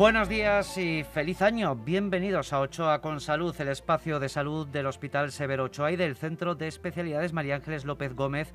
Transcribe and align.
Buenos 0.00 0.30
días 0.30 0.78
y 0.78 1.04
feliz 1.04 1.42
año. 1.42 1.76
Bienvenidos 1.76 2.54
a 2.54 2.60
Ochoa 2.60 3.02
con 3.02 3.20
Salud, 3.20 3.54
el 3.60 3.68
espacio 3.68 4.18
de 4.18 4.30
salud 4.30 4.66
del 4.66 4.86
Hospital 4.86 5.30
Severo 5.30 5.64
Ochoa 5.64 5.92
y 5.92 5.96
del 5.96 6.16
Centro 6.16 6.54
de 6.54 6.68
Especialidades 6.68 7.34
María 7.34 7.56
Ángeles 7.56 7.84
López 7.84 8.14
Gómez 8.14 8.54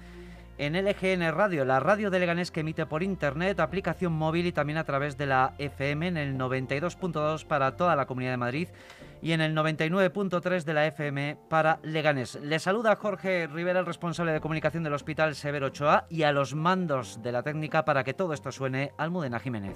en 0.58 0.74
LGN 0.74 1.32
Radio, 1.32 1.64
la 1.64 1.80
radio 1.80 2.10
de 2.10 2.18
Leganés 2.18 2.50
que 2.50 2.62
emite 2.62 2.88
por 2.88 3.04
internet, 3.04 3.60
aplicación 3.60 4.12
móvil 4.14 4.48
y 4.48 4.54
también 4.54 4.80
a 4.80 4.86
través 4.86 5.20
de 5.20 5.28
la 5.28 5.54
FM 5.60 6.08
en 6.08 6.18
el 6.18 6.36
92.2 6.36 7.46
para 7.46 7.76
toda 7.76 7.96
la 7.96 8.08
Comunidad 8.08 8.32
de 8.32 8.38
Madrid 8.38 8.68
y 9.22 9.34
en 9.34 9.42
el 9.42 9.56
99.3 9.56 10.64
de 10.64 10.74
la 10.74 10.88
FM 10.88 11.38
para 11.48 11.78
Leganés. 11.84 12.40
Le 12.42 12.58
saluda 12.58 12.96
Jorge 12.96 13.46
Rivera, 13.46 13.82
el 13.82 13.86
responsable 13.86 14.32
de 14.32 14.42
comunicación 14.42 14.82
del 14.82 14.94
Hospital 14.94 15.36
Severo 15.36 15.68
Ochoa 15.68 16.08
y 16.10 16.24
a 16.24 16.32
los 16.32 16.56
mandos 16.56 17.22
de 17.22 17.32
la 17.32 17.44
técnica 17.44 17.86
para 17.86 18.04
que 18.04 18.16
todo 18.16 18.34
esto 18.34 18.52
suene 18.52 18.94
Almudena 18.98 19.40
Jiménez. 19.40 19.76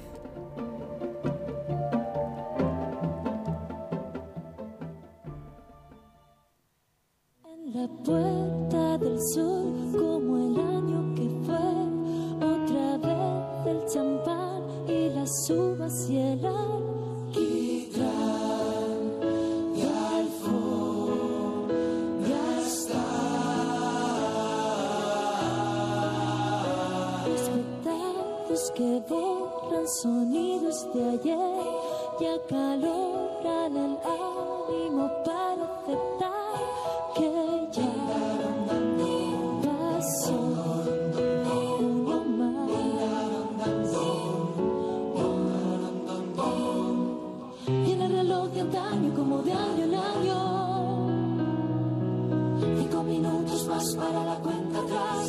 Más 53.89 54.05
para 54.05 54.23
la 54.23 54.35
cuenta 54.35 54.79
atrás. 54.79 55.27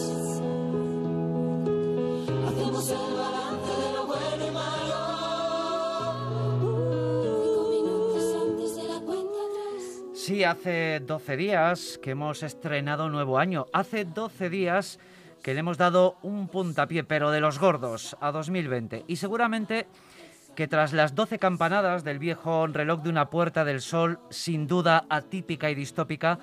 Hacemos 2.49 2.91
el 2.91 3.15
balance 3.17 3.73
de 3.83 3.93
lo 3.93 4.07
bueno 4.07 4.47
y 4.47 4.51
malo. 4.51 5.01
Cinco 7.33 7.69
minutos 7.71 8.37
antes 8.43 8.77
de 8.77 8.83
la 8.85 9.01
cuenta 9.01 9.39
atrás. 9.49 10.03
Sí, 10.15 10.45
hace 10.45 11.01
12 11.01 11.37
días 11.37 12.01
que 12.03 12.11
hemos 12.11 12.43
estrenado 12.43 13.09
nuevo 13.09 13.39
año. 13.39 13.67
Hace 13.73 14.05
12 14.05 14.51
días 14.51 14.99
que 15.43 15.55
le 15.55 15.61
hemos 15.61 15.79
dado 15.79 16.17
un 16.23 16.49
puntapié, 16.49 17.05
pero 17.05 17.31
de 17.31 17.41
los 17.41 17.59
gordos, 17.59 18.17
a 18.21 18.31
2020. 18.31 19.05
Y 19.07 19.17
seguramente 19.17 19.87
que 20.55 20.69
tras 20.69 20.93
las 20.93 21.15
doce 21.15 21.39
campanadas 21.39 22.05
del 22.05 22.19
viejo 22.19 22.67
reloj 22.67 23.03
de 23.03 23.09
una 23.09 23.31
puerta 23.31 23.65
del 23.65 23.81
sol, 23.81 24.19
sin 24.29 24.67
duda 24.67 25.07
atípica 25.09 25.71
y 25.71 25.75
distópica, 25.75 26.41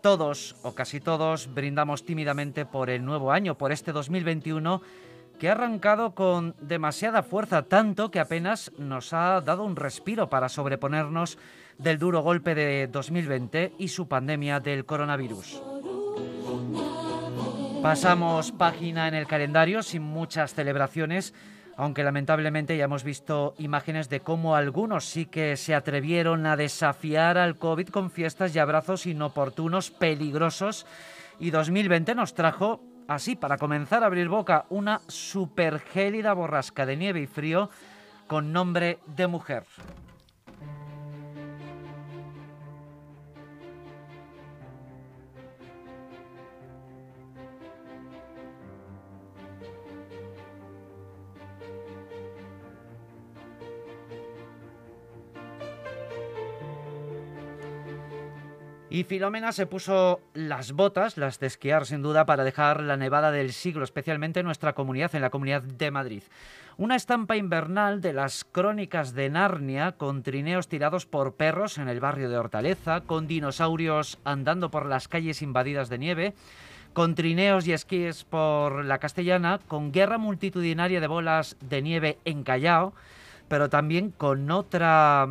todos 0.00 0.56
o 0.62 0.74
casi 0.74 1.00
todos 1.00 1.52
brindamos 1.52 2.04
tímidamente 2.04 2.64
por 2.66 2.90
el 2.90 3.04
nuevo 3.04 3.32
año, 3.32 3.56
por 3.56 3.72
este 3.72 3.92
2021 3.92 4.82
que 5.38 5.48
ha 5.48 5.52
arrancado 5.52 6.14
con 6.14 6.54
demasiada 6.60 7.22
fuerza, 7.22 7.62
tanto 7.62 8.10
que 8.10 8.20
apenas 8.20 8.72
nos 8.78 9.12
ha 9.12 9.40
dado 9.42 9.64
un 9.64 9.76
respiro 9.76 10.30
para 10.30 10.48
sobreponernos 10.48 11.38
del 11.78 11.98
duro 11.98 12.22
golpe 12.22 12.54
de 12.54 12.86
2020 12.86 13.74
y 13.78 13.88
su 13.88 14.08
pandemia 14.08 14.60
del 14.60 14.86
coronavirus. 14.86 15.62
Pasamos 17.82 18.50
página 18.52 19.08
en 19.08 19.14
el 19.14 19.26
calendario 19.26 19.82
sin 19.82 20.02
muchas 20.02 20.54
celebraciones 20.54 21.34
aunque 21.76 22.02
lamentablemente 22.02 22.76
ya 22.76 22.84
hemos 22.84 23.04
visto 23.04 23.54
imágenes 23.58 24.08
de 24.08 24.20
cómo 24.20 24.56
algunos 24.56 25.04
sí 25.04 25.26
que 25.26 25.56
se 25.56 25.74
atrevieron 25.74 26.46
a 26.46 26.56
desafiar 26.56 27.36
al 27.36 27.58
COVID 27.58 27.88
con 27.88 28.10
fiestas 28.10 28.54
y 28.54 28.58
abrazos 28.58 29.06
inoportunos, 29.06 29.90
peligrosos, 29.90 30.86
y 31.38 31.50
2020 31.50 32.14
nos 32.14 32.34
trajo, 32.34 32.80
así, 33.08 33.36
para 33.36 33.58
comenzar 33.58 34.02
a 34.02 34.06
abrir 34.06 34.28
boca, 34.28 34.64
una 34.70 35.02
supergélida 35.06 36.32
borrasca 36.32 36.86
de 36.86 36.96
nieve 36.96 37.20
y 37.20 37.26
frío 37.26 37.68
con 38.26 38.52
nombre 38.52 38.98
de 39.06 39.26
mujer. 39.26 39.64
Y 58.96 59.04
Filomena 59.04 59.52
se 59.52 59.66
puso 59.66 60.22
las 60.32 60.72
botas, 60.72 61.18
las 61.18 61.38
de 61.38 61.48
esquiar 61.48 61.84
sin 61.84 62.00
duda, 62.00 62.24
para 62.24 62.44
dejar 62.44 62.82
la 62.82 62.96
nevada 62.96 63.30
del 63.30 63.52
siglo, 63.52 63.84
especialmente 63.84 64.40
en 64.40 64.46
nuestra 64.46 64.72
comunidad, 64.72 65.14
en 65.14 65.20
la 65.20 65.28
comunidad 65.28 65.60
de 65.60 65.90
Madrid. 65.90 66.22
Una 66.78 66.96
estampa 66.96 67.36
invernal 67.36 68.00
de 68.00 68.14
las 68.14 68.44
crónicas 68.44 69.12
de 69.12 69.28
Narnia, 69.28 69.92
con 69.92 70.22
trineos 70.22 70.68
tirados 70.68 71.04
por 71.04 71.34
perros 71.34 71.76
en 71.76 71.88
el 71.88 72.00
barrio 72.00 72.30
de 72.30 72.38
Hortaleza, 72.38 73.02
con 73.02 73.26
dinosaurios 73.26 74.18
andando 74.24 74.70
por 74.70 74.86
las 74.86 75.08
calles 75.08 75.42
invadidas 75.42 75.90
de 75.90 75.98
nieve, 75.98 76.34
con 76.94 77.14
trineos 77.14 77.66
y 77.66 77.74
esquíes 77.74 78.24
por 78.24 78.82
la 78.82 78.96
castellana, 78.96 79.60
con 79.68 79.92
guerra 79.92 80.16
multitudinaria 80.16 81.02
de 81.02 81.06
bolas 81.06 81.58
de 81.60 81.82
nieve 81.82 82.16
en 82.24 82.44
Callao, 82.44 82.94
pero 83.48 83.68
también 83.68 84.10
con 84.10 84.50
otra 84.50 85.28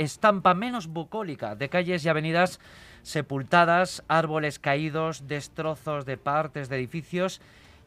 estampa 0.00 0.54
menos 0.54 0.86
bucólica 0.86 1.54
de 1.54 1.68
calles 1.68 2.04
y 2.04 2.08
avenidas 2.08 2.58
sepultadas, 3.02 4.02
árboles 4.08 4.58
caídos, 4.58 5.28
destrozos 5.28 6.06
de 6.06 6.16
partes 6.16 6.68
de 6.68 6.76
edificios 6.76 7.40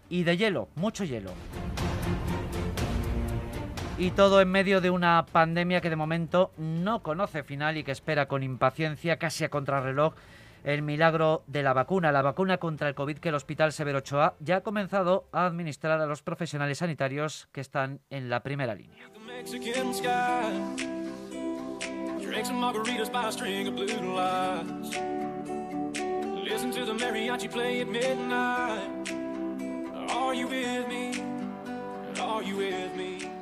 y 0.10 0.24
de 0.24 0.38
hielo, 0.38 0.70
mucho 0.76 1.04
hielo. 1.04 1.32
Y 3.98 4.12
todo 4.12 4.42
en 4.42 4.50
medio 4.50 4.80
de 4.82 4.90
una 4.90 5.26
pandemia 5.26 5.82
que 5.82 5.90
de 5.90 5.96
momento 5.96 6.52
no 6.58 7.02
conoce 7.02 7.44
final 7.44 7.78
y 7.78 7.84
que 7.84 7.92
espera 7.92 8.28
con 8.28 8.44
impaciencia, 8.44 9.18
casi 9.18 9.44
a 9.44 9.50
contrarreloj, 9.50 10.14
el 10.64 10.82
milagro 10.82 11.44
de 11.48 11.64
la 11.64 11.74
vacuna, 11.74 12.12
la 12.12 12.22
vacuna 12.22 12.58
contra 12.58 12.88
el 12.88 12.96
COVID 12.96 13.18
que 13.18 13.30
el 13.30 13.36
Hospital 13.36 13.74
Severo 13.74 14.00
Ochoa 14.00 14.36
ya 14.40 14.58
ha 14.58 14.62
comenzado 14.62 15.28
a 15.32 15.46
administrar 15.46 16.00
a 16.00 16.06
los 16.06 16.22
profesionales 16.22 16.78
sanitarios 16.78 17.50
que 17.52 17.62
están 17.62 18.00
en 18.10 18.30
la 18.30 18.44
primera 18.44 18.74
línea. 18.74 19.10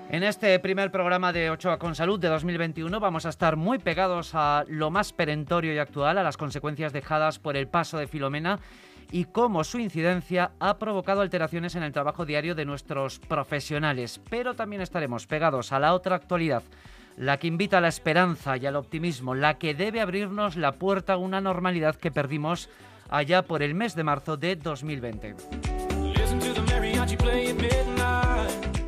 En 0.09 0.23
este 0.23 0.59
primer 0.59 0.91
programa 0.91 1.31
de 1.31 1.49
Ochoa 1.49 1.79
con 1.79 1.95
Salud 1.95 2.19
de 2.19 2.27
2021 2.27 2.99
vamos 2.99 3.25
a 3.25 3.29
estar 3.29 3.55
muy 3.55 3.79
pegados 3.79 4.31
a 4.33 4.65
lo 4.67 4.91
más 4.91 5.13
perentorio 5.13 5.73
y 5.73 5.77
actual, 5.77 6.17
a 6.17 6.23
las 6.23 6.35
consecuencias 6.35 6.91
dejadas 6.91 7.39
por 7.39 7.55
el 7.55 7.69
paso 7.69 7.97
de 7.97 8.07
Filomena 8.07 8.59
y 9.09 9.23
cómo 9.23 9.63
su 9.63 9.79
incidencia 9.79 10.51
ha 10.59 10.77
provocado 10.79 11.21
alteraciones 11.21 11.75
en 11.75 11.83
el 11.83 11.93
trabajo 11.93 12.25
diario 12.25 12.55
de 12.55 12.65
nuestros 12.65 13.19
profesionales. 13.19 14.19
Pero 14.29 14.53
también 14.53 14.81
estaremos 14.81 15.27
pegados 15.27 15.71
a 15.71 15.79
la 15.79 15.93
otra 15.93 16.17
actualidad 16.17 16.63
la 17.21 17.37
que 17.37 17.45
invita 17.45 17.77
a 17.77 17.81
la 17.81 17.87
esperanza 17.87 18.57
y 18.57 18.65
al 18.65 18.75
optimismo, 18.75 19.35
la 19.35 19.59
que 19.59 19.75
debe 19.75 20.01
abrirnos 20.01 20.55
la 20.55 20.71
puerta 20.71 21.13
a 21.13 21.17
una 21.17 21.39
normalidad 21.39 21.95
que 21.95 22.09
perdimos 22.09 22.67
allá 23.11 23.43
por 23.43 23.61
el 23.61 23.75
mes 23.75 23.93
de 23.93 24.03
marzo 24.03 24.37
de 24.37 24.55
2020. 24.55 25.35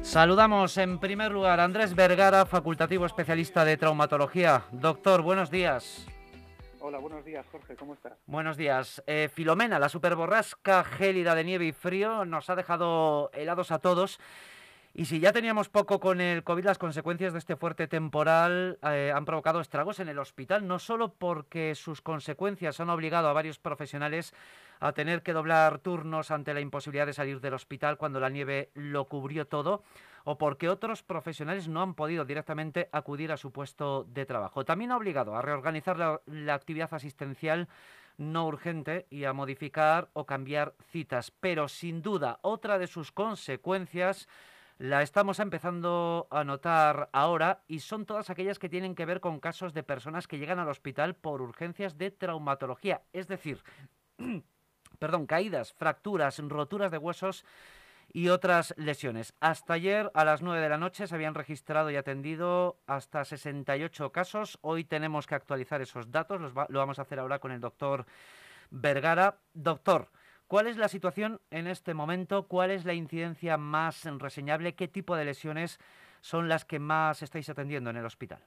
Saludamos 0.02 0.78
en 0.78 0.98
primer 1.00 1.32
lugar 1.32 1.60
a 1.60 1.64
Andrés 1.64 1.94
Vergara, 1.94 2.48
facultativo 2.48 3.06
especialista 3.06 3.64
de 3.66 3.78
traumatología. 3.78 4.64
Doctor, 4.72 5.22
buenos 5.22 5.52
días. 5.52 6.08
Hola, 6.80 6.98
buenos 6.98 7.24
días, 7.24 7.46
Jorge, 7.52 7.76
¿cómo 7.76 7.94
estás? 7.94 8.14
Buenos 8.26 8.58
días. 8.58 9.04
Eh, 9.06 9.30
Filomena, 9.32 9.78
la 9.78 9.90
superborrasca 9.90 10.84
gélida 10.84 11.36
de 11.36 11.44
nieve 11.44 11.66
y 11.66 11.72
frío, 11.72 12.26
nos 12.26 12.50
ha 12.50 12.56
dejado 12.56 13.30
helados 13.34 13.72
a 13.72 13.78
todos. 13.78 14.20
Y 14.96 15.06
si 15.06 15.20
ya 15.20 15.32
teníamos 15.32 15.70
poco 15.70 16.00
con 16.00 16.22
el 16.22 16.44
COVID, 16.44 16.66
las 16.66 16.78
consecuencias 16.78 17.34
de 17.34 17.40
este 17.40 17.56
fuerte 17.56 17.88
temporal 17.88 18.78
eh, 18.84 19.12
han 19.14 19.26
provocado 19.26 19.60
estragos 19.60 20.00
en 20.00 20.08
el 20.08 20.20
hospital, 20.20 20.68
no 20.68 20.78
solo 20.78 21.12
porque 21.14 21.74
sus 21.74 22.02
consecuencias 22.02 22.80
han 22.80 22.92
obligado 22.92 23.28
a 23.28 23.34
varios 23.34 23.58
profesionales 23.58 24.36
a 24.80 24.92
tener 24.92 25.24
que 25.24 25.34
doblar 25.34 25.80
turnos 25.80 26.30
ante 26.30 26.54
la 26.54 26.60
imposibilidad 26.60 27.08
de 27.08 27.14
salir 27.14 27.42
del 27.42 27.56
hospital 27.56 27.98
cuando 27.98 28.20
la 28.20 28.30
nieve 28.30 28.70
lo 28.76 29.06
cubrió 29.06 29.48
todo, 29.48 29.82
o 30.26 30.38
porque 30.38 30.70
otros 30.70 31.02
profesionales 31.02 31.68
no 31.68 31.82
han 31.82 31.96
podido 31.96 32.24
directamente 32.24 32.90
acudir 32.92 33.32
a 33.32 33.38
su 33.38 33.52
puesto 33.52 34.04
de 34.04 34.28
trabajo. 34.28 34.64
También 34.64 34.92
ha 34.92 34.98
obligado 34.98 35.36
a 35.36 35.42
reorganizar 35.42 35.98
la, 35.98 36.22
la 36.28 36.54
actividad 36.54 36.94
asistencial 36.94 37.68
no 38.18 38.46
urgente 38.46 39.08
y 39.10 39.24
a 39.24 39.34
modificar 39.34 40.10
o 40.14 40.28
cambiar 40.28 40.76
citas. 40.92 41.32
Pero 41.32 41.68
sin 41.68 42.04
duda, 42.04 42.38
otra 42.44 42.78
de 42.78 42.86
sus 42.86 43.12
consecuencias 43.12 44.28
la 44.78 45.02
estamos 45.02 45.40
empezando 45.40 46.28
a 46.32 46.44
notar 46.44 47.10
ahora 47.14 47.64
y 47.68 47.80
son 47.80 48.06
todas 48.06 48.30
aquellas 48.30 48.60
que 48.60 48.70
tienen 48.70 48.96
que 48.96 49.06
ver 49.06 49.20
con 49.20 49.40
casos 49.40 49.74
de 49.74 49.84
personas 49.84 50.28
que 50.28 50.38
llegan 50.38 50.60
al 50.60 50.70
hospital 50.70 51.16
por 51.16 51.42
urgencias 51.42 51.98
de 51.98 52.12
traumatología, 52.12 53.02
es 53.14 53.28
decir, 53.28 53.64
perdón, 55.00 55.26
caídas, 55.26 55.74
fracturas, 55.74 56.40
roturas 56.40 56.92
de 56.92 56.98
huesos 56.98 57.46
y 58.12 58.30
otras 58.30 58.74
lesiones. 58.78 59.34
Hasta 59.40 59.74
ayer 59.74 60.12
a 60.14 60.26
las 60.26 60.42
9 60.42 60.62
de 60.62 60.70
la 60.70 60.78
noche 60.78 61.08
se 61.08 61.16
habían 61.16 61.36
registrado 61.36 61.90
y 61.92 61.96
atendido 61.96 62.80
hasta 62.86 63.26
68 63.26 64.12
casos. 64.12 64.60
Hoy 64.62 64.84
tenemos 64.84 65.28
que 65.28 65.36
actualizar 65.36 65.82
esos 65.82 66.12
datos, 66.12 66.42
los 66.42 66.54
lo 66.54 66.80
vamos 66.80 67.00
a 67.00 67.04
hacer 67.04 67.20
ahora 67.20 67.40
con 67.40 67.52
el 67.52 67.62
doctor 67.62 68.06
Vergara. 68.70 69.38
Doctor, 69.54 70.10
¿cuál 70.54 70.68
es 70.68 70.78
la 70.78 70.88
situación 70.88 71.42
en 71.50 71.66
este 71.66 71.96
momento? 71.96 72.48
¿Cuál 72.48 72.70
es 72.70 72.86
la 72.86 72.94
incidencia 72.94 73.58
más 73.58 74.06
reseñable? 74.20 74.76
¿Qué 74.76 74.88
tipo 74.88 75.16
de 75.16 75.26
lesiones 75.26 75.80
son 76.22 76.48
las 76.48 76.64
que 76.64 76.78
más 76.78 77.24
estáis 77.24 77.50
atendiendo 77.50 77.90
en 77.90 77.98
el 77.98 78.06
hospital? 78.06 78.38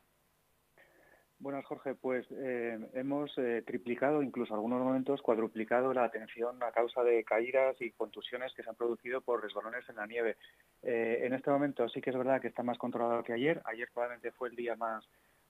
Buenas, 1.40 1.64
Jorge. 1.64 1.96
Pues 1.96 2.24
eh, 2.30 2.78
hemos 2.94 3.36
eh, 3.38 3.64
triplicado, 3.66 4.22
incluso 4.22 4.54
en 4.54 4.58
algunos 4.58 4.84
momentos 4.84 5.20
cuadruplicado 5.20 5.92
la 5.92 6.04
atención 6.04 6.62
a 6.62 6.70
causa 6.70 7.02
de 7.02 7.24
caídas 7.24 7.74
y 7.80 7.90
contusiones 7.90 8.54
que 8.54 8.62
se 8.62 8.70
han 8.70 8.76
producido 8.76 9.20
por 9.20 9.42
resbalones 9.42 9.88
en 9.88 9.96
la 9.96 10.06
nieve. 10.06 10.36
Eh, 10.84 11.22
en 11.24 11.34
este 11.34 11.50
momento 11.50 11.88
sí 11.88 12.00
que 12.00 12.10
es 12.10 12.16
verdad 12.16 12.40
que 12.40 12.46
está 12.46 12.62
más 12.62 12.78
controlado 12.78 13.24
que 13.24 13.32
ayer. 13.32 13.60
Ayer 13.64 13.88
probablemente 13.92 14.30
fue 14.30 14.50
el 14.50 14.54
día 14.54 14.76
más 14.76 15.04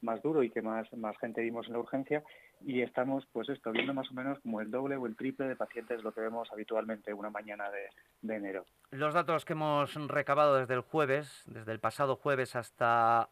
más 0.07 0.23
duro 0.23 0.43
y 0.43 0.49
que 0.49 0.63
más, 0.63 0.91
más 0.95 1.19
gente 1.19 1.43
vimos 1.43 1.67
en 1.67 1.75
la 1.75 1.81
urgencia 1.81 2.23
y 2.63 2.81
estamos 2.81 3.27
pues 3.33 3.51
esto 3.51 3.73
viendo 3.73 3.93
más 3.93 4.11
o 4.11 4.15
menos 4.15 4.39
como 4.41 4.63
el 4.63 4.71
doble 4.71 4.97
o 4.97 5.07
el 5.07 5.17
triple 5.17 5.47
de 5.47 5.57
pacientes 5.57 6.03
lo 6.03 6.13
que 6.13 6.23
vemos 6.23 6.49
habitualmente 6.51 7.13
una 7.13 7.29
mañana 7.29 7.71
de, 7.71 7.91
de 8.23 8.37
enero. 8.37 8.65
Los 8.91 9.13
datos 9.13 9.45
que 9.45 9.53
hemos 9.53 9.95
recabado 10.09 10.57
desde 10.57 10.75
el 10.75 10.81
jueves, 10.81 11.43
desde 11.47 11.73
el 11.73 11.81
pasado 11.81 12.17
jueves 12.17 12.57
hasta 12.57 13.29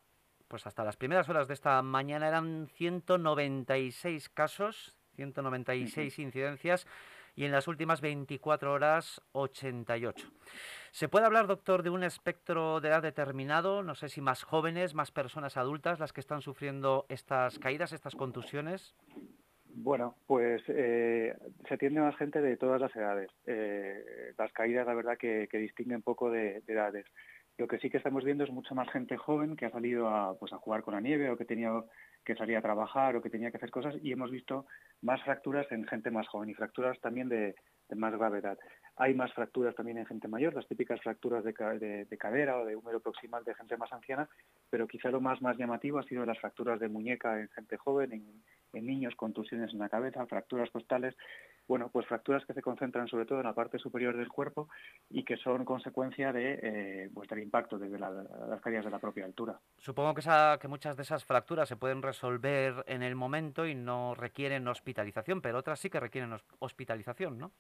pues 0.49 0.67
hasta 0.67 0.85
las 0.85 0.97
primeras 0.97 1.29
horas 1.29 1.49
de 1.49 1.55
esta 1.55 1.81
mañana 1.81 2.29
eran 2.29 2.69
196 2.75 4.29
casos, 4.29 4.95
196 5.17 6.19
incidencias 6.19 6.87
y 7.35 7.45
en 7.45 7.53
las 7.53 7.69
últimas 7.69 8.01
24 8.01 8.73
horas 8.73 9.21
88. 9.33 10.29
¿Se 10.91 11.09
puede 11.09 11.27
hablar, 11.27 11.47
doctor, 11.47 11.83
de 11.83 11.91
un 11.91 12.05
espectro 12.05 12.81
de 12.81 12.89
edad 12.89 13.03
determinado? 13.03 13.83
No 13.83 13.95
sé 13.95 14.09
si 14.09 14.21
más 14.21 14.45
jóvenes, 14.45 14.95
más 14.95 15.11
personas 15.11 15.57
adultas 15.57 15.99
las 15.99 16.13
que 16.13 16.21
están 16.21 16.41
sufriendo 16.41 17.07
estas 17.09 17.59
caídas, 17.59 17.93
estas 17.93 18.15
contusiones. 18.15 18.95
Bueno, 19.77 20.15
pues 20.27 20.63
eh, 20.69 21.35
se 21.67 21.75
atiende 21.75 22.01
más 22.01 22.17
gente 22.17 22.41
de 22.41 22.57
todas 22.57 22.81
las 22.81 22.95
edades. 22.95 23.29
Eh, 23.47 24.33
las 24.39 24.53
caídas, 24.53 24.87
la 24.87 24.95
verdad, 24.95 25.19
que, 25.19 25.49
distinguen 25.53 26.03
poco 26.03 26.31
de, 26.31 26.61
de, 26.61 26.73
edades. 26.73 27.07
Lo 27.59 27.67
que 27.67 27.79
sí 27.79 27.91
que 27.91 27.97
estamos 27.97 28.23
viendo 28.23 28.45
es 28.45 28.51
mucha 28.51 28.75
más 28.75 28.89
gente 28.91 29.17
joven 29.17 29.57
que 29.57 29.67
ha 29.67 29.71
salido 29.71 30.09
a, 30.09 30.39
pues, 30.39 30.53
a 30.53 30.59
jugar 30.59 30.83
con 30.83 30.95
la 30.95 31.01
nieve 31.01 31.29
o 31.29 31.37
que 31.37 31.45
tenía 31.45 31.73
que 32.25 32.35
salir 32.35 32.57
a 32.57 32.63
trabajar 32.63 33.17
o 33.17 33.23
que 33.23 33.31
tenía 33.31 33.51
que 33.51 33.59
hacer 33.59 33.71
cosas 33.71 33.95
y 34.03 34.13
hemos 34.13 34.31
visto 34.31 34.67
más 35.03 35.23
fracturas 35.23 35.71
en 35.71 35.87
gente 35.87 36.11
más 36.11 36.27
joven 36.29 36.49
y 36.51 36.55
fracturas 36.55 36.99
también 37.01 37.29
de, 37.29 37.55
de 37.89 37.97
más 37.97 38.13
gravedad. 38.13 38.59
Hay 38.97 39.15
más 39.15 39.33
fracturas 39.33 39.75
también 39.75 39.99
en 39.99 40.07
gente 40.07 40.29
mayor, 40.29 40.55
las 40.55 40.67
típicas 40.67 41.01
fracturas 41.01 41.45
de, 41.45 41.53
de, 41.53 42.05
de, 42.05 42.19
cadera 42.19 42.59
o 42.59 42.65
de 42.65 42.77
húmero 42.77 43.01
proximal 43.01 43.45
de 43.45 43.55
gente 43.55 43.77
más 43.77 43.93
anciana, 43.93 44.29
pero 44.71 44.87
quizá 44.87 45.11
lo 45.11 45.21
más, 45.21 45.43
más 45.43 45.59
llamativo 45.59 45.99
ha 45.99 46.05
sido 46.05 46.25
las 46.25 46.39
fracturas 46.39 46.79
de 46.81 46.89
muñeca 46.89 47.41
en 47.41 47.49
gente 47.51 47.77
joven, 47.77 48.13
en, 48.13 48.43
en 48.73 48.87
niños, 48.87 49.15
contusiones 49.17 49.73
en 49.73 49.81
la 49.81 49.89
cabeza, 49.89 50.27
fracturas 50.27 50.71
costales, 50.71 51.17
bueno, 51.67 51.89
pues 51.91 52.07
fracturas 52.07 52.45
que 52.45 52.55
se 52.55 52.63
concentran 52.63 53.09
sobre 53.09 53.27
todo 53.27 53.39
en 53.41 53.47
la 53.47 53.55
parte 53.55 53.79
superior 53.79 54.17
del 54.17 54.29
cuerpo 54.29 54.69
y 55.11 55.25
que 55.25 55.37
son 55.37 55.65
consecuencia 55.65 56.33
de, 56.33 56.61
eh, 56.63 57.11
pues 57.13 57.29
del 57.29 57.41
impacto 57.41 57.79
desde 57.79 57.99
la, 57.99 58.11
las 58.11 58.61
caídas 58.61 58.85
de 58.85 58.91
la 58.91 58.99
propia 58.99 59.25
altura. 59.25 59.59
Supongo 59.79 60.15
que, 60.15 60.21
esa, 60.21 60.59
que 60.61 60.69
muchas 60.69 60.97
de 60.97 61.03
esas 61.03 61.25
fracturas 61.25 61.69
se 61.69 61.77
pueden 61.77 62.03
resolver 62.03 62.85
en 62.87 63.03
el 63.03 63.15
momento 63.15 63.67
y 63.67 63.75
no 63.75 64.15
requieren 64.15 64.69
hospitalización, 64.69 65.41
pero 65.41 65.59
otras 65.59 65.81
sí 65.81 65.91
que 65.91 66.01
requieren 66.01 66.35
hospitalización, 66.59 67.39
¿no? 67.39 67.53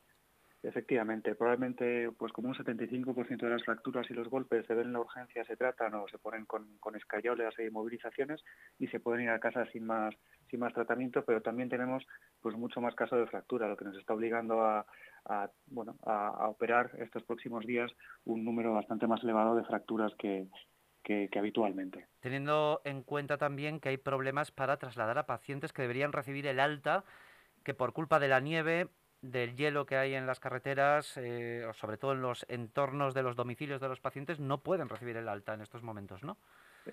Efectivamente, 0.64 1.34
probablemente 1.34 2.10
pues 2.12 2.32
como 2.32 2.48
un 2.48 2.54
75% 2.54 3.36
de 3.36 3.50
las 3.50 3.64
fracturas 3.64 4.10
y 4.10 4.14
los 4.14 4.28
golpes 4.28 4.66
se 4.66 4.74
ven 4.74 4.86
en 4.86 4.92
la 4.94 5.00
urgencia, 5.00 5.44
se 5.44 5.58
tratan 5.58 5.94
o 5.94 6.08
se 6.08 6.18
ponen 6.18 6.46
con, 6.46 6.78
con 6.78 6.96
escayolas 6.96 7.58
e 7.58 7.66
inmovilizaciones 7.66 8.42
y 8.78 8.86
se 8.86 8.98
pueden 8.98 9.24
ir 9.24 9.30
a 9.30 9.38
casa 9.38 9.66
sin 9.72 9.84
más 9.84 10.14
sin 10.50 10.60
más 10.60 10.72
tratamiento, 10.72 11.22
pero 11.24 11.42
también 11.42 11.68
tenemos 11.68 12.06
pues 12.40 12.56
mucho 12.56 12.80
más 12.80 12.94
casos 12.94 13.18
de 13.18 13.26
fractura, 13.26 13.68
lo 13.68 13.76
que 13.76 13.84
nos 13.84 13.96
está 13.98 14.14
obligando 14.14 14.62
a, 14.62 14.86
bueno 15.66 15.96
a, 16.06 16.28
a, 16.28 16.48
operar 16.48 16.92
estos 16.98 17.22
próximos 17.24 17.66
días 17.66 17.92
un 18.24 18.44
número 18.44 18.72
bastante 18.72 19.06
más 19.06 19.22
elevado 19.22 19.56
de 19.56 19.64
fracturas 19.64 20.12
que, 20.18 20.46
que, 21.02 21.28
que, 21.30 21.38
habitualmente. 21.38 22.06
Teniendo 22.20 22.80
en 22.84 23.02
cuenta 23.02 23.36
también 23.36 23.80
que 23.80 23.90
hay 23.90 23.98
problemas 23.98 24.50
para 24.50 24.78
trasladar 24.78 25.18
a 25.18 25.26
pacientes 25.26 25.74
que 25.74 25.82
deberían 25.82 26.12
recibir 26.12 26.46
el 26.46 26.58
alta, 26.58 27.04
que 27.64 27.74
por 27.74 27.92
culpa 27.92 28.18
de 28.18 28.28
la 28.28 28.40
nieve 28.40 28.88
del 29.24 29.56
hielo 29.56 29.86
que 29.86 29.96
hay 29.96 30.14
en 30.14 30.26
las 30.26 30.38
carreteras, 30.38 31.16
eh, 31.16 31.66
sobre 31.74 31.96
todo 31.96 32.12
en 32.12 32.20
los 32.20 32.44
entornos 32.48 33.14
de 33.14 33.22
los 33.22 33.36
domicilios 33.36 33.80
de 33.80 33.88
los 33.88 34.00
pacientes, 34.00 34.38
no 34.38 34.58
pueden 34.58 34.88
recibir 34.88 35.16
el 35.16 35.28
alta 35.28 35.54
en 35.54 35.62
estos 35.62 35.82
momentos, 35.82 36.22
¿no? 36.22 36.36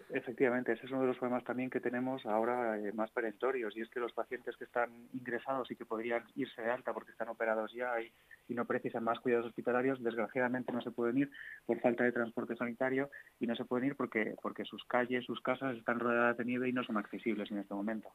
Efectivamente, 0.09 0.71
ese 0.71 0.85
es 0.85 0.91
uno 0.91 1.01
de 1.01 1.07
los 1.07 1.17
problemas 1.17 1.43
también 1.43 1.69
que 1.69 1.81
tenemos 1.81 2.25
ahora 2.25 2.79
eh, 2.79 2.93
más 2.93 3.11
perentorios, 3.11 3.75
y 3.75 3.81
es 3.81 3.89
que 3.89 3.99
los 3.99 4.13
pacientes 4.13 4.55
que 4.55 4.63
están 4.63 4.89
ingresados 5.13 5.69
y 5.69 5.75
que 5.75 5.85
podrían 5.85 6.23
irse 6.37 6.61
de 6.61 6.71
alta 6.71 6.93
porque 6.93 7.11
están 7.11 7.27
operados 7.27 7.73
ya 7.73 7.99
y, 8.01 8.09
y 8.47 8.53
no 8.53 8.63
precisan 8.63 9.03
más 9.03 9.19
cuidados 9.19 9.47
hospitalarios, 9.47 10.01
desgraciadamente 10.01 10.71
no 10.71 10.81
se 10.81 10.91
pueden 10.91 11.17
ir 11.17 11.31
por 11.65 11.81
falta 11.81 12.05
de 12.05 12.13
transporte 12.13 12.55
sanitario 12.55 13.09
y 13.41 13.47
no 13.47 13.55
se 13.55 13.65
pueden 13.65 13.87
ir 13.87 13.97
porque, 13.97 14.35
porque 14.41 14.63
sus 14.63 14.85
calles, 14.85 15.25
sus 15.25 15.41
casas 15.41 15.75
están 15.75 15.99
rodeadas 15.99 16.37
de 16.37 16.45
nieve 16.45 16.69
y 16.69 16.73
no 16.73 16.85
son 16.85 16.95
accesibles 16.95 17.51
en 17.51 17.57
este 17.57 17.73
momento. 17.73 18.13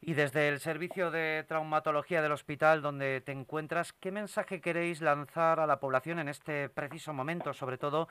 Y 0.00 0.14
desde 0.14 0.48
el 0.48 0.60
servicio 0.60 1.10
de 1.10 1.44
traumatología 1.48 2.22
del 2.22 2.32
hospital 2.32 2.82
donde 2.82 3.20
te 3.22 3.32
encuentras, 3.32 3.92
¿qué 3.92 4.12
mensaje 4.12 4.60
queréis 4.60 5.00
lanzar 5.00 5.58
a 5.58 5.66
la 5.66 5.80
población 5.80 6.18
en 6.18 6.28
este 6.28 6.68
preciso 6.68 7.12
momento, 7.12 7.54
sobre 7.54 7.78
todo 7.78 8.08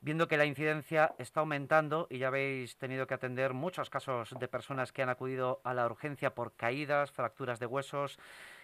viendo 0.00 0.28
que 0.28 0.36
la 0.36 0.46
incidencia 0.46 1.14
está 1.18 1.40
aumentando 1.40 2.06
y 2.10 2.18
ya 2.18 2.28
habéis 2.28 2.76
tenido 2.76 3.06
que 3.06 3.14
atender 3.14 3.52
muchos 3.52 3.90
casos 3.90 4.34
de 4.38 4.48
personas 4.48 4.92
que 4.92 5.02
han 5.02 5.08
acudido 5.08 5.60
a 5.64 5.74
la 5.74 5.86
urgencia 5.86 6.34
por 6.34 6.54
caídas, 6.54 7.10
fracturas 7.10 7.58
de 7.58 7.66
huesos 7.66 8.18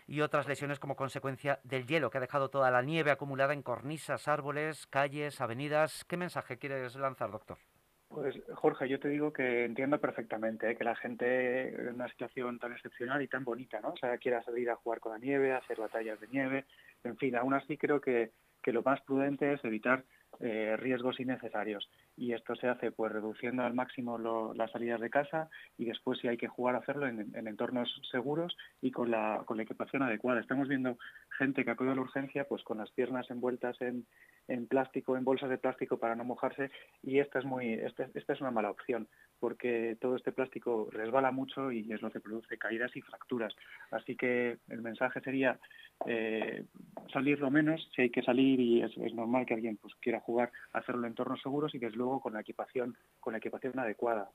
y 0.07 0.21
otras 0.21 0.47
lesiones 0.47 0.79
como 0.79 0.97
consecuencia 0.97 1.61
del 1.65 1.87
hielo 1.87 2.11
que 2.11 2.19
ha 2.19 2.21
dejado 2.21 2.51
toda 2.51 2.71
la 2.71 2.83
nieve 2.83 3.11
acumulada 3.11 3.53
en 3.53 3.63
cornisas, 3.63 4.29
árboles, 4.29 4.87
calles, 4.87 5.41
avenidas? 5.41 6.05
¿Qué 6.05 6.17
mensaje 6.17 6.59
quieres 6.59 6.95
lanzar, 6.97 7.31
doctor? 7.31 7.59
Pues 8.09 8.37
Jorge, 8.55 8.89
yo 8.89 9.01
te 9.01 9.09
digo 9.09 9.33
que 9.33 9.65
entiendo 9.65 10.01
perfectamente 10.01 10.71
¿eh? 10.71 10.77
que 10.77 10.85
la 10.85 10.95
gente 10.95 11.69
en 11.69 11.95
una 11.95 12.09
situación 12.09 12.59
tan 12.59 12.73
excepcional 12.73 13.21
y 13.23 13.29
tan 13.29 13.45
bonita, 13.45 13.81
¿no? 13.81 13.89
O 13.89 13.97
sea, 13.97 14.19
quiera 14.19 14.43
salir 14.45 14.71
a 14.71 14.77
jugar 14.77 15.01
con 15.01 15.13
la 15.13 15.19
nieve, 15.19 15.53
a 15.53 15.59
hacer 15.59 15.79
batallas 15.79 16.21
de 16.21 16.29
nieve, 16.29 16.65
en 17.03 17.17
fin, 17.17 17.35
aún 17.35 17.55
así 17.55 17.77
creo 17.77 18.01
que, 18.01 18.31
que 18.63 18.73
lo 18.73 18.83
más 18.83 19.01
prudente 19.03 19.53
es 19.53 19.65
evitar 19.65 20.05
eh, 20.41 20.77
riesgos 20.79 21.21
innecesarios 21.21 21.89
y 22.17 22.33
esto 22.33 22.55
se 22.55 22.69
hace 22.69 22.93
pues 22.93 23.13
reduciendo 23.13 23.65
al 23.65 23.75
máximo 23.75 24.19
las 24.55 24.71
salidas 24.71 25.01
de 25.01 25.11
casa 25.11 25.49
y 25.77 25.87
después 25.87 26.19
si 26.21 26.29
hay 26.29 26.37
que 26.37 26.49
jugar 26.49 26.77
hacerlo 26.77 27.07
en, 27.09 27.35
en, 27.35 27.49
entornos 27.49 28.01
seguros 28.11 28.57
y 28.81 28.91
con 28.91 29.11
la, 29.11 29.43
con 29.47 29.57
la 29.57 29.65
equipación 29.65 30.03
adecuada. 30.03 30.41
Estamos 30.41 30.69
viendo 30.69 30.99
gente 31.37 31.65
que 31.65 31.71
acude 31.71 31.91
a 31.91 31.95
la 31.95 32.03
urgencia 32.03 32.45
pues 32.45 32.63
con 32.63 32.79
las 32.79 32.91
piernas 32.93 33.31
envueltas 33.31 33.81
en, 33.81 34.07
en 34.47 34.67
plástico, 34.67 35.17
en 35.17 35.25
bolsas 35.25 35.51
de 35.51 35.59
plástico 35.59 35.99
para 35.99 36.15
no 36.15 36.25
mojarse 36.25 36.71
y 37.03 37.19
esta 37.19 37.39
es 37.41 37.45
muy 37.45 37.73
esta, 37.73 38.09
esta 38.15 38.33
es 38.33 38.41
una 38.41 38.51
mala 38.51 38.71
opción 38.71 39.09
porque 39.41 39.97
todo 40.01 40.17
este 40.17 40.33
plástico 40.33 40.89
resbala 40.91 41.33
mucho 41.33 41.73
y 41.73 41.93
es 41.93 42.01
lo 42.01 42.11
que 42.11 42.21
produce 42.21 42.59
caídas 42.59 42.95
y 42.97 43.03
fracturas. 43.03 43.55
Así 43.91 44.17
que 44.17 44.59
el 44.69 44.83
mensaje 44.83 45.21
sería 45.21 45.59
eh, 46.07 46.65
salir 47.13 47.41
lo 47.41 47.51
menos 47.51 47.89
si 47.95 48.03
hay 48.03 48.11
que 48.11 48.23
salir 48.23 48.61
y 48.61 48.83
es, 48.83 48.97
es 48.97 49.15
normal 49.15 49.47
que 49.47 49.55
alguien 49.55 49.77
pues 49.77 49.95
quiera 49.97 50.21
jugar, 50.21 50.53
hacerlo 50.73 51.03
en 51.03 51.13
entornos 51.13 51.43
seguros 51.43 51.75
y 51.75 51.79
desde 51.79 51.97
luego 52.05 52.21
con 52.21 52.35
la 52.35 52.41
equipación, 52.41 52.97
con 53.21 53.33
la 53.33 53.39
equipación 53.39 53.79
adecuada 53.79 54.31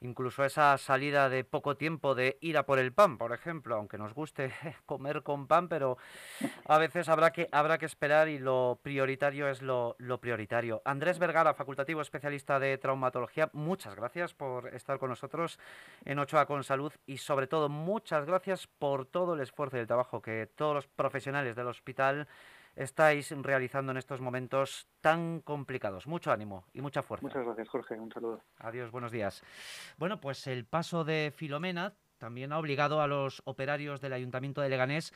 incluso 0.00 0.44
esa 0.44 0.76
salida 0.78 1.28
de 1.28 1.44
poco 1.44 1.76
tiempo 1.76 2.14
de 2.14 2.38
ir 2.40 2.56
a 2.56 2.66
por 2.66 2.78
el 2.78 2.92
pan, 2.92 3.18
por 3.18 3.32
ejemplo, 3.32 3.76
aunque 3.76 3.98
nos 3.98 4.14
guste 4.14 4.52
comer 4.86 5.22
con 5.22 5.46
pan, 5.46 5.68
pero 5.68 5.98
a 6.66 6.78
veces 6.78 7.08
habrá 7.08 7.32
que, 7.32 7.48
habrá 7.52 7.78
que 7.78 7.86
esperar 7.86 8.28
y 8.28 8.38
lo 8.38 8.78
prioritario 8.82 9.48
es 9.48 9.62
lo, 9.62 9.96
prioritario. 10.20 10.82
Andrés 10.84 11.18
Vergara, 11.18 11.54
facultativo 11.54 12.00
especialista 12.00 12.58
de 12.58 12.78
traumatología, 12.78 13.50
muchas 13.52 13.94
gracias 13.94 14.34
por 14.34 14.74
estar 14.74 14.98
con 14.98 15.10
nosotros 15.10 15.58
en 16.04 16.18
Ochoa 16.18 16.46
con 16.46 16.64
Salud 16.64 16.92
y 17.06 17.18
sobre 17.18 17.46
todo 17.46 17.68
muchas 17.68 18.24
gracias 18.24 18.66
por 18.66 19.06
todo 19.06 19.34
el 19.34 19.40
esfuerzo 19.40 19.76
y 19.76 19.80
el 19.80 19.86
trabajo 19.86 20.22
que 20.22 20.46
todos 20.46 20.74
los 20.74 20.86
profesionales 20.86 21.56
del 21.56 21.66
hospital 21.66 22.28
estáis 22.78 23.30
realizando 23.42 23.90
en 23.92 23.98
estos 23.98 24.20
momentos 24.20 24.86
tan 25.00 25.40
complicados. 25.40 26.06
Mucho 26.06 26.30
ánimo 26.30 26.64
y 26.72 26.80
mucha 26.80 27.02
fuerza. 27.02 27.26
Muchas 27.26 27.44
gracias, 27.44 27.68
Jorge. 27.68 27.94
Un 27.98 28.12
saludo. 28.12 28.40
Adiós, 28.58 28.90
buenos 28.90 29.10
días. 29.10 29.42
Bueno, 29.98 30.20
pues 30.20 30.46
el 30.46 30.64
paso 30.64 31.04
de 31.04 31.32
Filomena 31.34 31.94
también 32.18 32.52
ha 32.52 32.58
obligado 32.58 33.02
a 33.02 33.08
los 33.08 33.42
operarios 33.44 34.00
del 34.00 34.12
Ayuntamiento 34.12 34.60
de 34.60 34.68
Leganés 34.68 35.12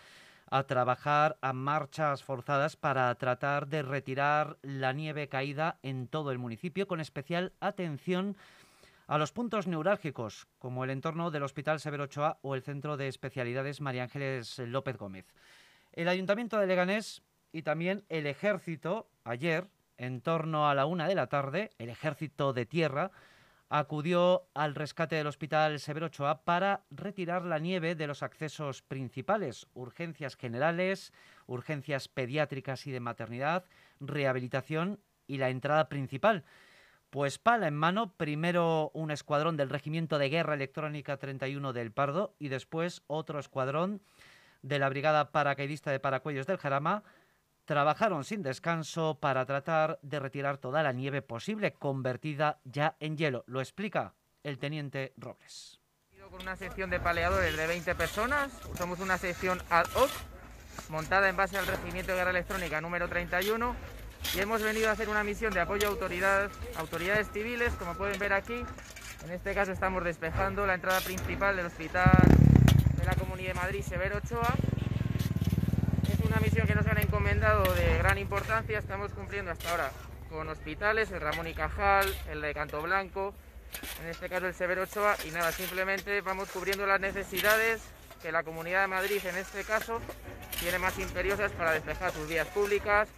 a 0.50 0.64
trabajar 0.64 1.38
a 1.40 1.52
marchas 1.52 2.24
forzadas 2.24 2.76
para 2.76 3.14
tratar 3.14 3.68
de 3.68 3.82
retirar 3.82 4.58
la 4.62 4.92
nieve 4.92 5.28
caída 5.28 5.78
en 5.82 6.08
todo 6.08 6.30
el 6.32 6.38
municipio, 6.38 6.86
con 6.86 7.00
especial 7.00 7.52
atención 7.60 8.36
a 9.06 9.18
los 9.18 9.32
puntos 9.32 9.66
neurálgicos, 9.66 10.46
como 10.58 10.84
el 10.84 10.90
entorno 10.90 11.30
del 11.30 11.42
Hospital 11.44 11.80
Severo 11.80 12.04
Ochoa 12.04 12.38
o 12.42 12.54
el 12.54 12.62
Centro 12.62 12.96
de 12.96 13.08
Especialidades 13.08 13.80
María 13.80 14.02
Ángeles 14.02 14.58
López 14.58 14.96
Gómez. 14.96 15.26
El 15.92 16.08
Ayuntamiento 16.08 16.58
de 16.58 16.66
Leganés 16.66 17.22
y 17.52 17.62
también 17.62 18.04
el 18.08 18.26
ejército, 18.26 19.08
ayer, 19.24 19.68
en 19.98 20.20
torno 20.20 20.68
a 20.68 20.74
la 20.74 20.86
una 20.86 21.06
de 21.06 21.14
la 21.14 21.28
tarde, 21.28 21.70
el 21.78 21.90
ejército 21.90 22.52
de 22.52 22.66
tierra, 22.66 23.12
acudió 23.68 24.48
al 24.52 24.74
rescate 24.74 25.16
del 25.16 25.26
hospital 25.26 25.80
Severo 25.80 26.06
Ochoa 26.06 26.42
para 26.44 26.84
retirar 26.90 27.44
la 27.44 27.58
nieve 27.58 27.94
de 27.94 28.06
los 28.06 28.22
accesos 28.22 28.82
principales, 28.82 29.66
urgencias 29.72 30.36
generales, 30.36 31.12
urgencias 31.46 32.08
pediátricas 32.08 32.86
y 32.86 32.90
de 32.90 33.00
maternidad, 33.00 33.64
rehabilitación 33.98 35.00
y 35.26 35.38
la 35.38 35.48
entrada 35.48 35.88
principal. 35.88 36.44
Pues 37.08 37.38
pala 37.38 37.68
en 37.68 37.74
mano, 37.74 38.12
primero 38.14 38.90
un 38.94 39.10
escuadrón 39.10 39.56
del 39.56 39.70
Regimiento 39.70 40.18
de 40.18 40.28
Guerra 40.28 40.54
Electrónica 40.54 41.16
31 41.16 41.72
del 41.72 41.92
Pardo 41.92 42.34
y 42.38 42.48
después 42.48 43.02
otro 43.06 43.38
escuadrón 43.38 44.02
de 44.62 44.78
la 44.78 44.88
Brigada 44.88 45.32
Paracaidista 45.32 45.90
de 45.90 46.00
Paracuellos 46.00 46.46
del 46.46 46.56
Jarama, 46.56 47.02
trabajaron 47.64 48.24
sin 48.24 48.42
descanso 48.42 49.18
para 49.20 49.46
tratar 49.46 49.98
de 50.02 50.18
retirar 50.18 50.58
toda 50.58 50.82
la 50.82 50.92
nieve 50.92 51.22
posible 51.22 51.72
convertida 51.72 52.60
ya 52.64 52.96
en 53.00 53.16
hielo. 53.16 53.44
Lo 53.46 53.60
explica 53.60 54.14
el 54.42 54.58
teniente 54.58 55.12
Robles. 55.16 55.80
Con 56.30 56.42
una 56.42 56.56
sección 56.56 56.88
de 56.88 56.98
paleadores 56.98 57.56
de 57.56 57.66
20 57.66 57.94
personas, 57.94 58.50
somos 58.78 59.00
una 59.00 59.18
sección 59.18 59.60
ad 59.68 59.84
hoc 59.96 60.10
montada 60.88 61.28
en 61.28 61.36
base 61.36 61.58
al 61.58 61.66
Regimiento 61.66 62.12
de 62.12 62.18
Guerra 62.18 62.30
Electrónica 62.30 62.80
número 62.80 63.08
31 63.08 63.76
y 64.34 64.40
hemos 64.40 64.62
venido 64.62 64.88
a 64.88 64.92
hacer 64.92 65.08
una 65.08 65.24
misión 65.24 65.52
de 65.52 65.60
apoyo 65.60 65.88
a 65.88 65.90
autoridades, 65.90 66.50
autoridades 66.76 67.28
civiles, 67.32 67.74
como 67.74 67.94
pueden 67.94 68.18
ver 68.18 68.32
aquí. 68.32 68.64
En 69.24 69.30
este 69.30 69.54
caso 69.54 69.72
estamos 69.72 70.04
despejando 70.04 70.64
la 70.64 70.74
entrada 70.74 71.00
principal 71.00 71.56
del 71.56 71.66
Hospital 71.66 72.10
de 72.96 73.04
la 73.04 73.14
Comunidad 73.14 73.48
de 73.48 73.60
Madrid 73.60 73.82
Severo 73.82 74.18
Ochoa 74.18 74.54
misión 76.42 76.66
que 76.66 76.74
nos 76.74 76.86
han 76.88 76.98
encomendado 76.98 77.62
de 77.74 77.98
gran 77.98 78.18
importancia. 78.18 78.78
Estamos 78.78 79.12
cumpliendo 79.12 79.52
hasta 79.52 79.70
ahora 79.70 79.92
con 80.28 80.48
hospitales, 80.48 81.12
el 81.12 81.20
Ramón 81.20 81.46
y 81.46 81.54
Cajal, 81.54 82.12
el 82.30 82.40
de 82.40 82.52
Canto 82.52 82.82
Blanco, 82.82 83.32
en 84.02 84.08
este 84.08 84.28
caso 84.28 84.48
el 84.48 84.54
Severo 84.54 84.82
Ochoa, 84.82 85.14
y 85.24 85.30
nada, 85.30 85.52
simplemente 85.52 86.20
vamos 86.20 86.50
cubriendo 86.50 86.84
las 86.84 87.00
necesidades 87.00 87.80
que 88.20 88.32
la 88.32 88.42
Comunidad 88.42 88.82
de 88.82 88.86
Madrid, 88.88 89.20
en 89.24 89.36
este 89.36 89.62
caso, 89.62 90.00
tiene 90.58 90.80
más 90.80 90.98
imperiosas 90.98 91.52
para 91.52 91.72
despejar 91.72 92.10
sus 92.10 92.28
vías 92.28 92.48
públicas 92.48 93.08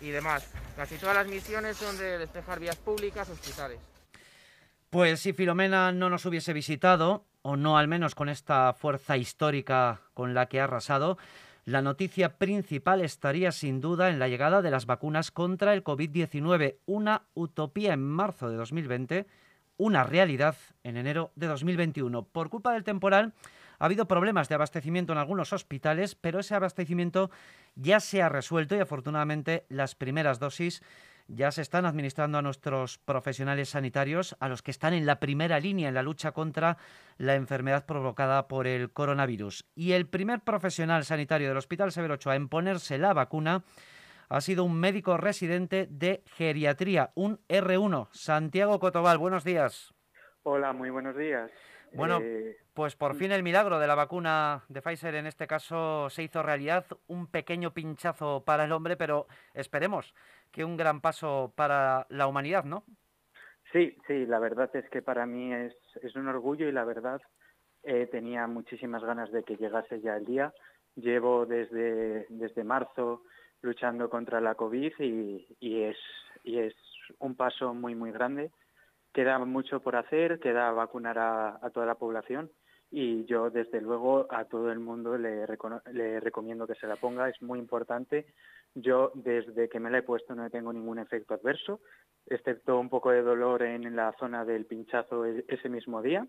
y 0.00 0.10
demás. 0.10 0.50
Casi 0.74 0.96
todas 0.96 1.14
las 1.14 1.28
misiones 1.28 1.76
son 1.76 1.96
de 1.96 2.18
despejar 2.18 2.58
vías 2.58 2.76
públicas, 2.76 3.28
hospitales. 3.28 3.78
Pues 4.90 5.20
si 5.20 5.32
Filomena 5.32 5.92
no 5.92 6.10
nos 6.10 6.26
hubiese 6.26 6.52
visitado, 6.52 7.24
o 7.42 7.56
no 7.56 7.78
al 7.78 7.86
menos 7.86 8.16
con 8.16 8.28
esta 8.28 8.72
fuerza 8.72 9.16
histórica 9.16 10.00
con 10.12 10.34
la 10.34 10.46
que 10.46 10.60
ha 10.60 10.64
arrasado, 10.64 11.18
la 11.64 11.80
noticia 11.80 12.38
principal 12.38 13.00
estaría 13.02 13.52
sin 13.52 13.80
duda 13.80 14.10
en 14.10 14.18
la 14.18 14.28
llegada 14.28 14.62
de 14.62 14.70
las 14.70 14.86
vacunas 14.86 15.30
contra 15.30 15.74
el 15.74 15.84
COVID-19, 15.84 16.76
una 16.86 17.22
utopía 17.34 17.92
en 17.92 18.02
marzo 18.02 18.50
de 18.50 18.56
2020, 18.56 19.26
una 19.76 20.02
realidad 20.02 20.56
en 20.82 20.96
enero 20.96 21.30
de 21.36 21.46
2021. 21.46 22.24
Por 22.24 22.50
culpa 22.50 22.72
del 22.72 22.82
temporal 22.82 23.32
ha 23.78 23.84
habido 23.84 24.06
problemas 24.06 24.48
de 24.48 24.56
abastecimiento 24.56 25.12
en 25.12 25.18
algunos 25.18 25.52
hospitales, 25.52 26.14
pero 26.14 26.40
ese 26.40 26.54
abastecimiento 26.54 27.30
ya 27.76 28.00
se 28.00 28.22
ha 28.22 28.28
resuelto 28.28 28.74
y 28.74 28.80
afortunadamente 28.80 29.64
las 29.68 29.94
primeras 29.94 30.40
dosis 30.40 30.82
ya 31.28 31.50
se 31.50 31.62
están 31.62 31.86
administrando 31.86 32.38
a 32.38 32.42
nuestros 32.42 32.98
profesionales 32.98 33.70
sanitarios, 33.70 34.36
a 34.40 34.48
los 34.48 34.62
que 34.62 34.70
están 34.70 34.94
en 34.94 35.06
la 35.06 35.20
primera 35.20 35.60
línea 35.60 35.88
en 35.88 35.94
la 35.94 36.02
lucha 36.02 36.32
contra 36.32 36.78
la 37.18 37.34
enfermedad 37.34 37.86
provocada 37.86 38.48
por 38.48 38.66
el 38.66 38.92
coronavirus. 38.92 39.64
Y 39.74 39.92
el 39.92 40.06
primer 40.06 40.40
profesional 40.40 41.04
sanitario 41.04 41.48
del 41.48 41.56
Hospital 41.56 41.92
Severo 41.92 42.14
Ochoa 42.14 42.36
en 42.36 42.48
ponerse 42.48 42.98
la 42.98 43.12
vacuna 43.12 43.64
ha 44.28 44.40
sido 44.40 44.64
un 44.64 44.78
médico 44.78 45.16
residente 45.18 45.86
de 45.90 46.22
geriatría, 46.26 47.10
un 47.14 47.38
R1. 47.48 48.08
Santiago 48.12 48.80
Cotobal, 48.80 49.18
buenos 49.18 49.44
días. 49.44 49.92
Hola, 50.42 50.72
muy 50.72 50.90
buenos 50.90 51.16
días. 51.16 51.50
Bueno, 51.94 52.20
eh, 52.22 52.56
pues 52.72 52.96
por 52.96 53.14
fin 53.14 53.32
el 53.32 53.42
milagro 53.42 53.78
de 53.78 53.86
la 53.86 53.94
vacuna 53.94 54.64
de 54.68 54.80
Pfizer 54.80 55.14
en 55.14 55.26
este 55.26 55.46
caso 55.46 56.08
se 56.08 56.22
hizo 56.22 56.42
realidad, 56.42 56.86
un 57.06 57.26
pequeño 57.26 57.74
pinchazo 57.74 58.44
para 58.44 58.64
el 58.64 58.72
hombre, 58.72 58.96
pero 58.96 59.26
esperemos 59.52 60.14
que 60.52 60.64
un 60.64 60.76
gran 60.76 61.00
paso 61.00 61.52
para 61.56 62.06
la 62.10 62.26
humanidad, 62.26 62.64
¿no? 62.64 62.84
Sí, 63.72 63.96
sí, 64.06 64.26
la 64.26 64.38
verdad 64.38 64.70
es 64.74 64.88
que 64.90 65.02
para 65.02 65.24
mí 65.26 65.52
es, 65.52 65.74
un 66.14 66.28
orgullo 66.28 66.68
y 66.68 66.72
la 66.72 66.84
verdad 66.84 67.20
eh, 67.82 68.06
tenía 68.10 68.46
muchísimas 68.46 69.02
ganas 69.02 69.32
de 69.32 69.42
que 69.44 69.56
llegase 69.56 70.00
ya 70.00 70.16
el 70.16 70.26
día. 70.26 70.52
Llevo 70.94 71.46
desde, 71.46 72.26
desde 72.28 72.64
marzo 72.64 73.22
luchando 73.62 74.10
contra 74.10 74.40
la 74.40 74.54
COVID 74.54 74.92
y, 74.98 75.46
y, 75.58 75.82
es, 75.84 75.96
y 76.44 76.58
es 76.58 76.74
un 77.18 77.34
paso 77.34 77.72
muy, 77.72 77.94
muy 77.94 78.12
grande 78.12 78.50
Queda 79.12 79.38
mucho 79.40 79.80
por 79.80 79.94
hacer, 79.96 80.40
queda 80.40 80.70
vacunar 80.72 81.18
a, 81.18 81.70
toda 81.74 81.84
la 81.84 81.96
población 81.96 82.50
y 82.90 83.26
yo 83.26 83.50
desde 83.50 83.80
luego 83.82 84.26
a 84.30 84.46
todo 84.46 84.72
el 84.72 84.80
mundo 84.80 85.18
le, 85.18 85.46
le, 85.92 86.20
recomiendo 86.20 86.66
que 86.66 86.74
se 86.76 86.86
la 86.86 86.96
ponga, 86.96 87.28
es 87.28 87.40
muy 87.42 87.58
importante. 87.58 88.26
Yo 88.74 89.12
desde 89.14 89.68
que 89.68 89.80
me 89.80 89.90
la 89.90 89.98
he 89.98 90.02
puesto 90.02 90.34
no 90.34 90.48
tengo 90.50 90.72
ningún 90.72 90.98
efecto 90.98 91.34
adverso, 91.34 91.80
excepto 92.26 92.78
un 92.78 92.88
poco 92.88 93.10
de 93.10 93.22
dolor 93.22 93.62
en 93.62 93.94
la 93.94 94.12
zona 94.18 94.44
del 94.44 94.66
pinchazo 94.66 95.26
e, 95.26 95.44
ese 95.48 95.68
mismo 95.68 96.00
día 96.00 96.26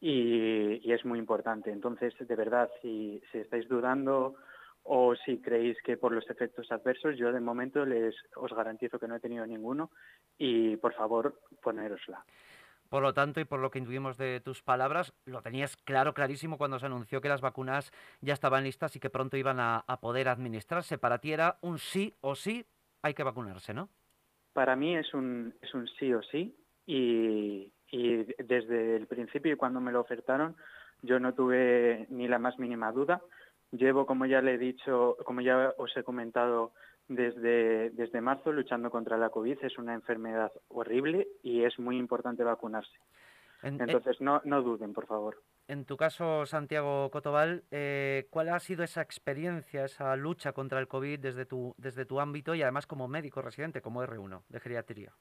y, 0.00 0.92
es 0.92 1.04
muy 1.04 1.18
importante. 1.18 1.70
Entonces, 1.70 2.14
de 2.18 2.36
verdad, 2.36 2.70
si, 2.80 3.20
si 3.30 3.38
estáis 3.38 3.68
dudando 3.68 4.36
o 4.84 5.14
si 5.16 5.40
creéis 5.40 5.76
que 5.82 5.96
por 5.96 6.12
los 6.12 6.28
efectos 6.30 6.70
adversos, 6.72 7.16
yo 7.18 7.32
de 7.32 7.40
momento 7.40 7.84
les 7.84 8.14
os 8.36 8.52
garantizo 8.54 8.98
que 8.98 9.08
no 9.08 9.16
he 9.16 9.20
tenido 9.20 9.46
ninguno 9.46 9.90
y 10.38 10.76
por 10.76 10.94
favor 10.94 11.40
ponérosla. 11.62 12.24
Por 12.88 13.02
lo 13.02 13.12
tanto, 13.12 13.40
y 13.40 13.44
por 13.44 13.60
lo 13.60 13.70
que 13.70 13.78
intuimos 13.78 14.16
de 14.16 14.40
tus 14.40 14.62
palabras, 14.62 15.12
lo 15.26 15.42
tenías 15.42 15.76
claro, 15.76 16.14
clarísimo 16.14 16.56
cuando 16.56 16.78
se 16.78 16.86
anunció 16.86 17.20
que 17.20 17.28
las 17.28 17.40
vacunas 17.40 17.92
ya 18.20 18.32
estaban 18.32 18.64
listas 18.64 18.96
y 18.96 19.00
que 19.00 19.10
pronto 19.10 19.36
iban 19.36 19.60
a, 19.60 19.84
poder 20.00 20.28
administrarse. 20.28 20.96
Para 20.96 21.18
ti 21.18 21.32
era 21.32 21.58
un 21.60 21.78
sí 21.78 22.14
o 22.20 22.34
sí, 22.34 22.64
hay 23.02 23.14
que 23.14 23.24
vacunarse, 23.24 23.74
¿no? 23.74 23.88
Para 24.52 24.74
mí 24.74 24.96
es 24.96 25.12
un, 25.12 25.54
es 25.60 25.74
un 25.74 25.86
sí 25.98 26.12
o 26.14 26.22
sí 26.22 26.56
y, 26.86 27.70
y 27.90 28.24
desde 28.42 28.96
el 28.96 29.06
principio 29.06 29.52
y 29.52 29.56
cuando 29.56 29.80
me 29.80 29.92
lo 29.92 30.00
ofertaron 30.00 30.56
yo 31.02 31.20
no 31.20 31.34
tuve 31.34 32.06
ni 32.10 32.28
la 32.28 32.38
más 32.38 32.58
mínima 32.58 32.92
duda. 32.92 33.22
Llevo, 33.70 34.06
como 34.06 34.26
ya 34.26 34.40
le 34.40 34.54
he 34.54 34.58
dicho, 34.58 35.16
como 35.24 35.40
ya 35.40 35.74
os 35.76 35.96
he 35.96 36.02
comentado, 36.02 36.72
desde, 37.08 37.90
desde 37.90 38.20
marzo 38.20 38.52
luchando 38.52 38.90
contra 38.90 39.16
la 39.16 39.30
COVID. 39.30 39.58
Es 39.62 39.78
una 39.78 39.94
enfermedad 39.94 40.52
horrible 40.68 41.28
y 41.42 41.64
es 41.64 41.78
muy 41.78 41.96
importante 41.96 42.44
vacunarse. 42.44 42.98
Entonces, 43.62 44.20
no, 44.20 44.40
no 44.44 44.62
duden, 44.62 44.92
por 44.92 45.06
favor. 45.06 45.42
En 45.66 45.84
tu 45.84 45.96
caso, 45.96 46.46
Santiago 46.46 47.10
Cotobal, 47.10 47.64
eh, 47.70 48.28
¿cuál 48.30 48.48
ha 48.50 48.60
sido 48.60 48.84
esa 48.84 49.02
experiencia, 49.02 49.84
esa 49.84 50.14
lucha 50.16 50.52
contra 50.52 50.78
el 50.78 50.86
COVID 50.86 51.18
desde 51.18 51.44
tu, 51.44 51.74
desde 51.76 52.06
tu 52.06 52.20
ámbito 52.20 52.54
y 52.54 52.62
además 52.62 52.86
como 52.86 53.08
médico 53.08 53.42
residente, 53.42 53.82
como 53.82 54.02
R1 54.02 54.44
de 54.48 54.60
geriatría? 54.60 55.12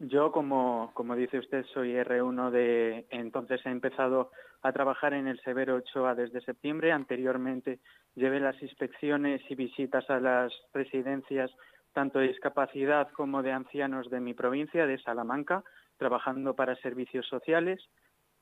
Yo, 0.00 0.30
como, 0.30 0.92
como 0.94 1.16
dice 1.16 1.38
usted, 1.38 1.64
soy 1.74 1.94
R1 1.94 2.50
de... 2.50 3.06
Entonces 3.10 3.60
he 3.66 3.70
empezado 3.70 4.30
a 4.62 4.72
trabajar 4.72 5.12
en 5.12 5.26
el 5.26 5.40
Severo 5.40 5.76
Ochoa 5.76 6.14
desde 6.14 6.40
septiembre. 6.40 6.92
Anteriormente 6.92 7.80
llevé 8.14 8.38
las 8.38 8.60
inspecciones 8.62 9.42
y 9.48 9.54
visitas 9.54 10.08
a 10.08 10.20
las 10.20 10.52
residencias 10.72 11.50
tanto 11.92 12.20
de 12.20 12.28
discapacidad 12.28 13.10
como 13.10 13.42
de 13.42 13.52
ancianos 13.52 14.08
de 14.08 14.20
mi 14.20 14.34
provincia, 14.34 14.86
de 14.86 14.98
Salamanca, 14.98 15.64
trabajando 15.96 16.54
para 16.54 16.76
servicios 16.76 17.26
sociales 17.26 17.80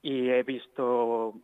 y 0.02 0.28
he 0.28 0.42
visto 0.42 1.40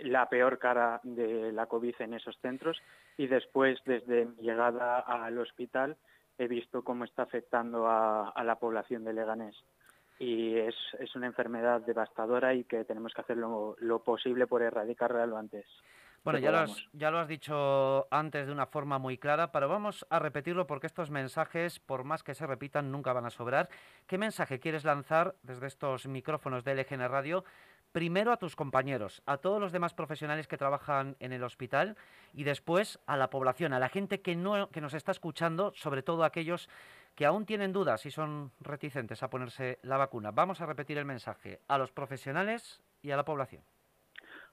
la 0.00 0.28
peor 0.28 0.58
cara 0.58 1.00
de 1.02 1.52
la 1.52 1.66
COVID 1.66 1.94
en 1.98 2.14
esos 2.14 2.36
centros 2.40 2.80
y 3.16 3.26
después, 3.26 3.78
desde 3.84 4.26
mi 4.26 4.42
llegada 4.42 5.00
al 5.00 5.38
hospital, 5.38 5.96
he 6.38 6.48
visto 6.48 6.82
cómo 6.82 7.04
está 7.04 7.22
afectando 7.22 7.88
a, 7.88 8.32
la 8.44 8.56
población 8.56 9.04
de 9.04 9.12
Leganés. 9.12 9.56
Y 10.18 10.56
es, 10.56 10.74
es, 10.98 11.14
una 11.14 11.26
enfermedad 11.26 11.80
devastadora 11.80 12.54
y 12.54 12.64
que 12.64 12.84
tenemos 12.84 13.12
que 13.14 13.20
hacer 13.20 13.36
lo, 13.36 13.76
lo 13.78 14.02
posible 14.02 14.46
por 14.46 14.62
erradicarla 14.62 15.26
lo 15.26 15.36
antes. 15.36 15.66
Bueno, 16.24 16.40
ya 16.40 16.50
lo, 16.50 16.58
has, 16.58 16.86
ya 16.92 17.10
lo 17.10 17.18
has 17.18 17.28
dicho 17.28 18.06
antes 18.10 18.46
de 18.46 18.52
una 18.52 18.66
forma 18.66 18.98
muy 18.98 19.16
clara, 19.18 19.52
pero 19.52 19.68
vamos 19.68 20.04
a 20.10 20.18
repetirlo 20.18 20.66
porque 20.66 20.86
estos 20.86 21.10
mensajes, 21.10 21.78
por 21.78 22.04
más 22.04 22.22
que 22.22 22.34
se 22.34 22.46
repitan, 22.46 22.90
nunca 22.90 23.12
van 23.12 23.24
a 23.24 23.30
sobrar. 23.30 23.68
¿Qué 24.06 24.18
mensaje 24.18 24.58
quieres 24.58 24.84
lanzar 24.84 25.36
desde 25.42 25.68
estos 25.68 26.06
micrófonos 26.06 26.64
de 26.64 26.74
LGN 26.74 27.08
Radio? 27.08 27.44
Primero 27.92 28.32
a 28.32 28.36
tus 28.36 28.54
compañeros, 28.54 29.22
a 29.26 29.38
todos 29.38 29.60
los 29.60 29.72
demás 29.72 29.94
profesionales 29.94 30.46
que 30.46 30.58
trabajan 30.58 31.16
en 31.20 31.32
el 31.32 31.42
hospital 31.42 31.96
y 32.34 32.44
después 32.44 33.00
a 33.06 33.16
la 33.16 33.30
población, 33.30 33.72
a 33.72 33.78
la 33.78 33.88
gente 33.88 34.20
que, 34.20 34.36
no, 34.36 34.68
que 34.70 34.80
nos 34.80 34.94
está 34.94 35.12
escuchando, 35.12 35.72
sobre 35.74 36.02
todo 36.02 36.24
aquellos 36.24 36.68
que 37.14 37.26
aún 37.26 37.46
tienen 37.46 37.72
dudas 37.72 38.06
y 38.06 38.10
son 38.10 38.52
reticentes 38.60 39.22
a 39.22 39.30
ponerse 39.30 39.78
la 39.82 39.96
vacuna. 39.96 40.30
Vamos 40.30 40.60
a 40.60 40.66
repetir 40.66 40.98
el 40.98 41.04
mensaje 41.04 41.60
a 41.66 41.76
los 41.76 41.90
profesionales 41.90 42.80
y 43.02 43.10
a 43.10 43.16
la 43.16 43.24
población. 43.24 43.62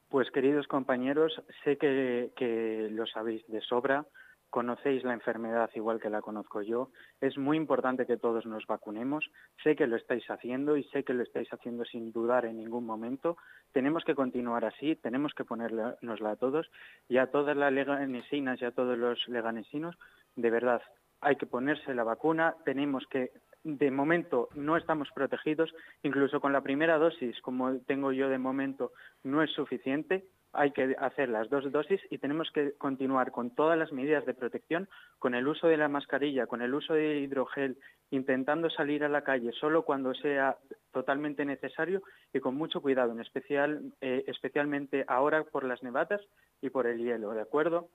Pues 0.10 0.32
queridos 0.32 0.68
compañeros, 0.68 1.42
sé 1.63 1.77
que, 1.77 2.88
lo 2.92 3.06
sabéis 3.06 3.46
de 3.48 3.62
sobra, 3.62 4.06
conocéis 4.55 5.03
la 5.03 5.12
enfermedad 5.12 5.69
igual 5.75 6.00
que 6.00 6.09
la 6.09 6.21
conozco 6.21 6.62
yo. 6.62 6.89
Es 7.19 7.38
muy 7.38 7.57
importante 7.57 8.05
que 8.05 8.15
todos 8.15 8.45
nos 8.45 8.65
vacunemos. 8.65 9.29
Sé 9.62 9.75
que 9.75 9.85
lo 9.85 9.97
estáis 9.97 10.24
haciendo 10.31 10.77
y 10.77 10.85
sé 10.85 11.03
que 11.03 11.13
lo 11.13 11.24
estáis 11.24 11.51
haciendo 11.51 11.83
sin 11.83 12.13
dudar 12.13 12.45
en 12.45 12.55
ningún 12.55 12.85
momento. 12.85 13.35
Tenemos 13.74 14.05
que 14.05 14.15
continuar 14.15 14.63
así, 14.63 14.95
tenemos 14.95 15.33
que 15.33 15.43
ponérnosla 15.43 16.31
a 16.31 16.35
todos 16.38 16.71
y 17.09 17.17
a 17.17 17.31
todas 17.31 17.57
las 17.57 17.74
leganesinas 17.74 18.62
y 18.62 18.63
a 18.63 18.71
todos 18.71 18.97
los 18.97 19.27
leganesinos, 19.27 19.97
de 20.38 20.50
verdad, 20.50 20.81
hay 21.19 21.35
que 21.35 21.47
ponerse 21.47 21.93
la 21.93 22.05
vacuna, 22.05 22.55
tenemos 22.63 23.05
que 23.07 23.31
de 23.65 23.89
momento 23.89 24.48
no 24.53 24.77
estamos 24.77 25.10
protegidos, 25.13 25.74
incluso 26.03 26.39
con 26.39 26.53
la 26.53 26.62
primera 26.62 27.00
dosis, 27.00 27.41
como 27.41 27.79
tengo 27.79 28.12
yo 28.12 28.29
de 28.29 28.38
momento, 28.38 28.93
no 29.24 29.41
es 29.41 29.51
suficiente. 29.51 30.24
Hay 30.53 30.72
que 30.72 30.95
hacer 31.00 31.29
las 31.29 31.50
dos 31.50 31.69
dosis 31.72 32.00
y 32.12 32.19
tenemos 32.19 32.50
que 32.51 32.74
continuar 32.74 33.31
con 33.31 33.50
todas 33.50 33.77
las 33.77 33.91
medidas 33.91 34.25
de 34.25 34.36
protección, 34.36 34.88
con 35.19 35.34
el 35.34 35.48
uso 35.48 35.67
de 35.67 35.77
la 35.77 35.89
mascarilla, 35.89 36.45
con 36.45 36.62
el 36.62 36.74
uso 36.75 36.93
de 36.93 37.19
hidrogel, 37.19 37.77
intentando 38.12 38.69
salir 38.69 39.03
a 39.03 39.10
la 39.10 39.24
calle 39.24 39.51
solo 39.51 39.84
cuando 39.84 40.13
sea 40.13 40.57
totalmente 40.91 41.43
necesario 41.43 42.03
y 42.34 42.39
con 42.39 42.55
mucho 42.55 42.81
cuidado, 42.81 43.12
en 43.12 43.19
especial, 43.19 43.81
eh, 44.00 44.24
especialmente 44.27 45.03
ahora 45.07 45.43
por 45.43 45.65
las 45.65 45.81
nevadas 45.81 46.22
y 46.62 46.69
por 46.69 46.86
el 46.86 47.00
hielo, 47.00 47.31
¿de 47.31 47.41
acuerdo? 47.41 47.89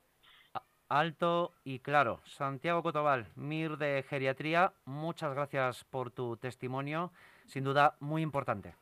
Alto 0.91 1.55
y 1.65 1.79
claro. 1.79 2.21
Santiago 2.27 2.83
Cotobal, 2.83 3.27
MIR 3.37 3.79
de 3.79 4.05
Geriatría, 4.07 4.75
muchas 4.85 5.33
gracias 5.33 5.85
por 5.85 6.11
tu 6.11 6.37
testimonio, 6.37 7.13
sin 7.47 7.65
duda 7.65 7.97
muy 8.01 8.21
importante. 8.21 8.75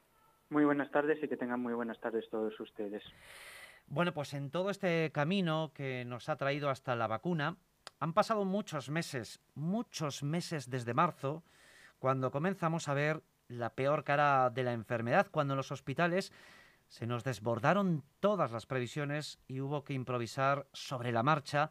Muy 0.50 0.65
buenas 0.65 0.91
tardes 0.91 1.23
y 1.23 1.29
que 1.29 1.37
tengan 1.37 1.61
muy 1.61 1.75
buenas 1.75 2.00
tardes 2.00 2.29
todos 2.31 2.59
ustedes. 2.59 3.05
Bueno, 3.87 4.12
pues 4.12 4.33
en 4.35 4.50
todo 4.50 4.71
este 4.71 5.12
camino 5.12 5.71
que 5.75 6.05
nos 6.07 6.29
ha 6.29 6.37
traído 6.37 6.71
hasta 6.71 6.97
la 6.97 7.07
vacuna, 7.07 7.57
han 8.00 8.15
pasado 8.15 8.45
muchos 8.45 8.88
meses, 8.88 9.41
muchos 9.55 10.23
meses 10.23 10.71
desde 10.71 10.95
marzo, 10.95 11.43
cuando 11.99 12.31
comenzamos 12.31 12.88
a 12.88 12.95
ver 12.95 13.23
la 13.49 13.71
peor 13.71 14.05
cara 14.05 14.50
de 14.50 14.62
la 14.62 14.73
enfermedad, 14.73 15.28
cuando 15.30 15.54
en 15.54 15.59
los 15.59 15.73
hospitales 15.73 16.32
se 16.87 17.06
nos 17.06 17.25
desbordaron 17.25 18.02
todas 18.21 18.50
las 18.50 18.67
previsiones 18.67 19.39
y 19.47 19.61
hubo 19.61 19.85
que 19.85 19.93
improvisar 19.93 20.67
sobre 20.73 21.13
la 21.13 21.23
marcha 21.23 21.71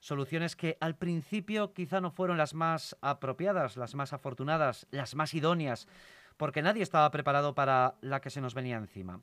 soluciones 0.00 0.56
que 0.56 0.76
al 0.80 0.96
principio 0.96 1.72
quizá 1.72 2.00
no 2.00 2.10
fueron 2.10 2.38
las 2.38 2.54
más 2.54 2.96
apropiadas, 3.00 3.76
las 3.76 3.94
más 3.94 4.12
afortunadas, 4.12 4.86
las 4.90 5.14
más 5.14 5.34
idóneas, 5.34 5.88
porque 6.36 6.62
nadie 6.62 6.82
estaba 6.82 7.10
preparado 7.10 7.54
para 7.54 7.96
la 8.00 8.20
que 8.20 8.30
se 8.30 8.40
nos 8.40 8.54
venía 8.54 8.76
encima. 8.76 9.20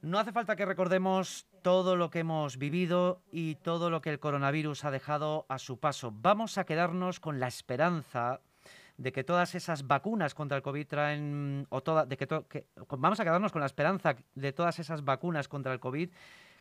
No 0.00 0.18
hace 0.18 0.32
falta 0.32 0.54
que 0.54 0.64
recordemos 0.64 1.46
todo 1.62 1.96
lo 1.96 2.10
que 2.10 2.20
hemos 2.20 2.56
vivido 2.56 3.20
y 3.32 3.56
todo 3.56 3.90
lo 3.90 4.00
que 4.00 4.10
el 4.10 4.20
coronavirus 4.20 4.84
ha 4.84 4.92
dejado 4.92 5.44
a 5.48 5.58
su 5.58 5.80
paso. 5.80 6.12
Vamos 6.14 6.56
a 6.56 6.64
quedarnos 6.64 7.18
con 7.18 7.40
la 7.40 7.48
esperanza 7.48 8.40
de 8.96 9.12
que 9.12 9.24
todas 9.24 9.54
esas 9.54 9.86
vacunas 9.86 10.34
contra 10.34 10.56
el 10.56 10.62
COVID 10.62 10.86
traen, 10.86 11.66
o 11.70 11.80
de 11.80 12.16
que, 12.16 12.66
vamos 12.90 13.20
a 13.20 13.24
quedarnos 13.24 13.52
con 13.52 13.60
la 13.60 13.66
esperanza 13.66 14.16
de 14.34 14.52
todas 14.52 14.78
esas 14.78 15.04
vacunas 15.04 15.48
contra 15.48 15.72
el 15.72 15.80
COVID 15.80 16.10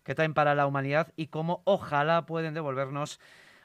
que 0.07 0.15
traen 0.15 0.33
para 0.33 0.55
la 0.55 0.67
humanidad 0.67 1.11
y 1.17 1.27
cómo 1.27 1.61
ojalá 1.65 2.25
pueden 2.25 2.53
devolvernos 2.53 3.19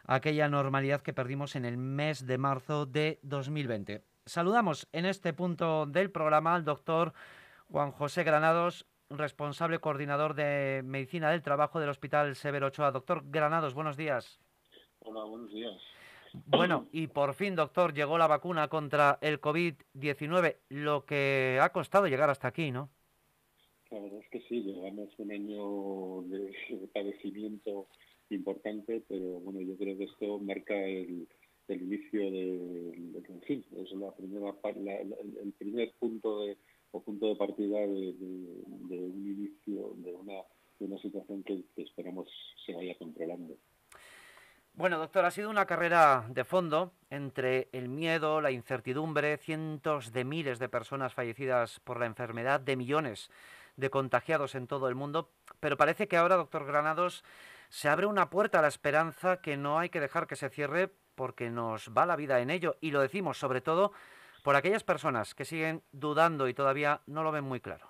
aquella 0.04 0.48
normalidad 0.48 1.00
que 1.00 1.12
perdimos 1.12 1.54
en 1.54 1.64
el 1.64 1.76
mes 1.76 2.26
de 2.26 2.36
marzo 2.36 2.84
de 2.84 3.20
2020. 3.22 4.02
Saludamos 4.26 4.88
en 4.90 5.06
este 5.06 5.32
punto 5.34 5.86
del 5.86 6.10
programa 6.10 6.56
al 6.56 6.64
doctor 6.64 7.12
Juan 7.70 7.92
José 7.92 8.24
Granados, 8.24 8.86
responsable 9.08 9.78
coordinador 9.78 10.34
de 10.34 10.82
Medicina 10.84 11.30
del 11.30 11.42
Trabajo 11.42 11.78
del 11.78 11.90
Hospital 11.90 12.34
Severo 12.34 12.66
Ochoa. 12.66 12.90
Doctor 12.90 13.22
Granados, 13.26 13.72
buenos 13.72 13.96
días. 13.96 14.40
Hola, 14.98 15.22
buenos 15.22 15.52
días. 15.52 15.80
Bueno, 16.32 16.88
y 16.90 17.06
por 17.06 17.34
fin, 17.34 17.54
doctor, 17.54 17.94
llegó 17.94 18.18
la 18.18 18.26
vacuna 18.26 18.66
contra 18.66 19.16
el 19.20 19.40
COVID-19, 19.40 20.56
lo 20.70 21.04
que 21.04 21.60
ha 21.62 21.68
costado 21.70 22.08
llegar 22.08 22.30
hasta 22.30 22.48
aquí, 22.48 22.72
¿no? 22.72 22.90
La 23.92 24.00
verdad 24.00 24.20
es 24.20 24.28
que 24.30 24.40
sí, 24.48 24.62
llevamos 24.62 25.10
un 25.18 25.30
año 25.30 26.22
de, 26.22 26.88
padecimiento 26.94 27.88
importante, 28.30 29.02
pero 29.06 29.40
bueno, 29.40 29.60
yo 29.60 29.76
creo 29.76 29.98
que 29.98 30.04
esto 30.04 30.38
marca 30.38 30.74
el, 30.74 31.28
inicio 31.68 32.30
de, 32.30 32.94
en 33.28 33.42
fin, 33.46 33.64
es 33.76 33.92
la 33.92 34.10
primera, 34.12 34.54
el 35.42 35.52
primer 35.58 35.92
punto 35.98 36.40
de, 36.40 36.56
o 36.92 37.02
punto 37.02 37.28
de 37.28 37.36
partida 37.36 37.80
de, 37.80 38.14
un 38.18 39.26
inicio, 39.26 39.92
de 39.96 40.14
una, 40.14 40.40
una 40.80 40.98
situación 40.98 41.42
que, 41.42 41.62
que 41.76 41.82
esperamos 41.82 42.28
se 42.64 42.72
vaya 42.72 42.96
controlando. 42.96 43.58
Bueno, 44.74 44.98
doctor, 44.98 45.26
ha 45.26 45.30
sido 45.30 45.50
una 45.50 45.66
carrera 45.66 46.26
de 46.30 46.44
fondo 46.44 46.92
entre 47.10 47.68
el 47.72 47.90
miedo, 47.90 48.40
la 48.40 48.52
incertidumbre, 48.52 49.36
cientos 49.36 50.12
de 50.12 50.24
miles 50.24 50.58
de 50.58 50.70
personas 50.70 51.12
fallecidas 51.12 51.78
por 51.80 52.00
la 52.00 52.06
enfermedad, 52.06 52.58
de 52.58 52.76
millones 52.76 53.30
de 53.76 53.90
contagiados 53.90 54.54
en 54.54 54.66
todo 54.66 54.88
el 54.88 54.94
mundo, 54.94 55.30
pero 55.60 55.76
parece 55.76 56.08
que 56.08 56.16
ahora, 56.16 56.36
doctor 56.36 56.66
Granados, 56.66 57.24
se 57.68 57.88
abre 57.88 58.06
una 58.06 58.30
puerta 58.30 58.58
a 58.58 58.62
la 58.62 58.68
esperanza 58.68 59.40
que 59.40 59.56
no 59.56 59.78
hay 59.78 59.88
que 59.88 60.00
dejar 60.00 60.26
que 60.26 60.36
se 60.36 60.50
cierre 60.50 60.90
porque 61.14 61.50
nos 61.50 61.90
va 61.96 62.06
la 62.06 62.16
vida 62.16 62.40
en 62.40 62.50
ello 62.50 62.76
y 62.80 62.90
lo 62.90 63.00
decimos 63.00 63.38
sobre 63.38 63.60
todo 63.60 63.92
por 64.42 64.56
aquellas 64.56 64.84
personas 64.84 65.34
que 65.34 65.44
siguen 65.44 65.82
dudando 65.92 66.48
y 66.48 66.54
todavía 66.54 67.00
no 67.06 67.22
lo 67.22 67.32
ven 67.32 67.44
muy 67.44 67.60
claro. 67.60 67.86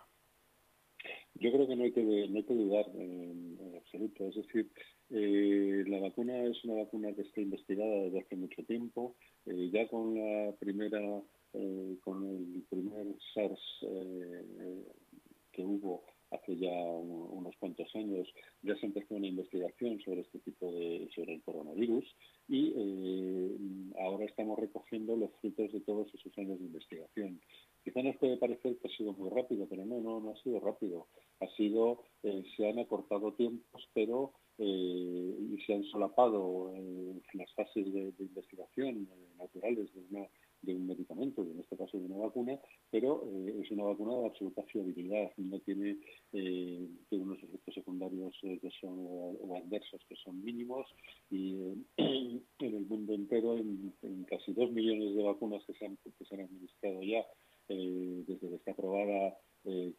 Yo 1.35 1.51
creo 1.51 1.67
que 1.67 1.77
no 1.77 1.85
hay 1.85 1.93
que, 1.93 2.03
no 2.03 2.37
hay 2.37 2.43
dudar 2.43 2.87
en, 2.95 3.59
absoluto. 3.77 4.29
Es 4.29 4.37
decir, 4.37 4.71
eh, 5.11 5.85
la 5.89 5.99
vacuna 5.99 6.45
es 6.45 6.63
una 6.65 6.83
vacuna 6.83 7.13
que 7.15 7.23
está 7.23 7.41
investigada 7.41 8.05
desde 8.05 8.21
hace 8.21 8.37
mucho 8.37 8.63
tiempo. 8.65 9.17
Eh, 9.47 9.71
ya 9.73 9.89
con 9.89 10.15
la 10.15 10.53
primera, 10.61 11.01
eh, 11.55 11.97
con 12.05 12.25
el 12.25 12.63
primer 12.69 13.07
SARS 13.35 13.61
que 15.53 15.65
hubo 15.65 16.05
hace 16.33 16.57
ya 16.57 16.73
unos 16.73 17.55
cuantos 17.59 17.95
años, 17.95 18.27
ya 18.63 18.75
se 18.77 18.87
empezó 18.87 19.15
una 19.15 19.27
investigación 19.27 20.01
sobre 20.01 20.23
este 20.23 20.39
tipo 20.41 20.73
de, 20.73 21.09
sobre 21.15 21.35
el 21.35 21.43
coronavirus 21.43 22.05
y 22.49 22.73
eh, 22.75 23.57
ahora 24.01 24.25
estamos 24.25 24.59
recogiendo 24.59 25.17
los 25.17 25.31
frutos 25.41 25.73
de 25.73 25.81
todos 25.81 26.13
esos 26.15 26.37
años 26.39 26.59
de 26.59 26.67
investigación. 26.67 27.41
Quizá 27.85 28.03
nos 28.03 28.17
puede 28.17 28.37
parecer 28.37 28.79
que 28.79 28.89
ha 28.89 28.97
sido 28.97 29.13
muy 29.13 29.29
rápido, 29.31 29.67
pero 29.69 29.85
no, 29.85 30.01
no, 30.01 30.21
no 30.21 30.31
ha 30.31 30.43
sido 30.43 30.61
rápido. 30.61 31.09
Ha 31.41 31.49
sido, 31.57 32.03
eh, 32.23 32.45
se 32.57 32.69
han 32.69 32.79
acortado 32.79 33.33
tiempos, 33.33 33.89
pero 33.93 34.33
eh, 34.59 35.37
y 35.51 35.61
se 35.67 35.75
han 35.75 35.85
solapado 35.85 36.73
las 37.33 37.53
fases 37.55 37.93
de, 37.93 38.13
de 38.13 38.25
investigación 38.25 39.09
naturales 39.37 39.93
de 39.93 40.01
una 40.11 40.29
de 40.63 40.75
un 40.75 40.87
medicamento, 40.87 41.43
en 41.43 41.61
este 41.61 41.77
caso 41.77 41.99
de 41.99 42.07
una 42.07 42.17
vacuna, 42.17 42.59
pero 42.91 43.25
eh, 43.27 43.61
es 43.63 43.71
una 43.73 43.85
vacuna 43.85 44.17
de 44.17 44.27
absoluta 44.27 44.63
fiabilidad, 44.65 45.31
no 45.37 45.59
tiene, 45.61 45.99
eh, 46.33 46.89
unos 47.11 47.43
efectos 47.43 47.75
secundarios 47.75 48.35
eh, 48.43 48.59
que 48.61 48.71
son 48.81 48.97
o 48.99 49.57
adversos 49.57 50.01
que 50.09 50.17
son 50.17 50.43
mínimos. 50.43 50.87
Y 51.31 51.57
en 51.97 52.45
el 52.59 52.87
mundo 52.87 53.15
entero, 53.15 53.57
en, 53.57 53.93
casi 54.29 54.53
dos 54.53 54.71
millones 54.71 55.15
de 55.15 55.23
vacunas 55.23 55.65
que 55.67 55.75
se 55.75 55.85
han, 55.85 55.97
que 55.97 56.25
se 56.25 56.35
han 56.35 56.43
administrado 56.43 57.03
ya 57.03 57.27
desde 57.69 58.39
que 58.39 58.55
está 58.57 58.73
aprobada 58.73 59.39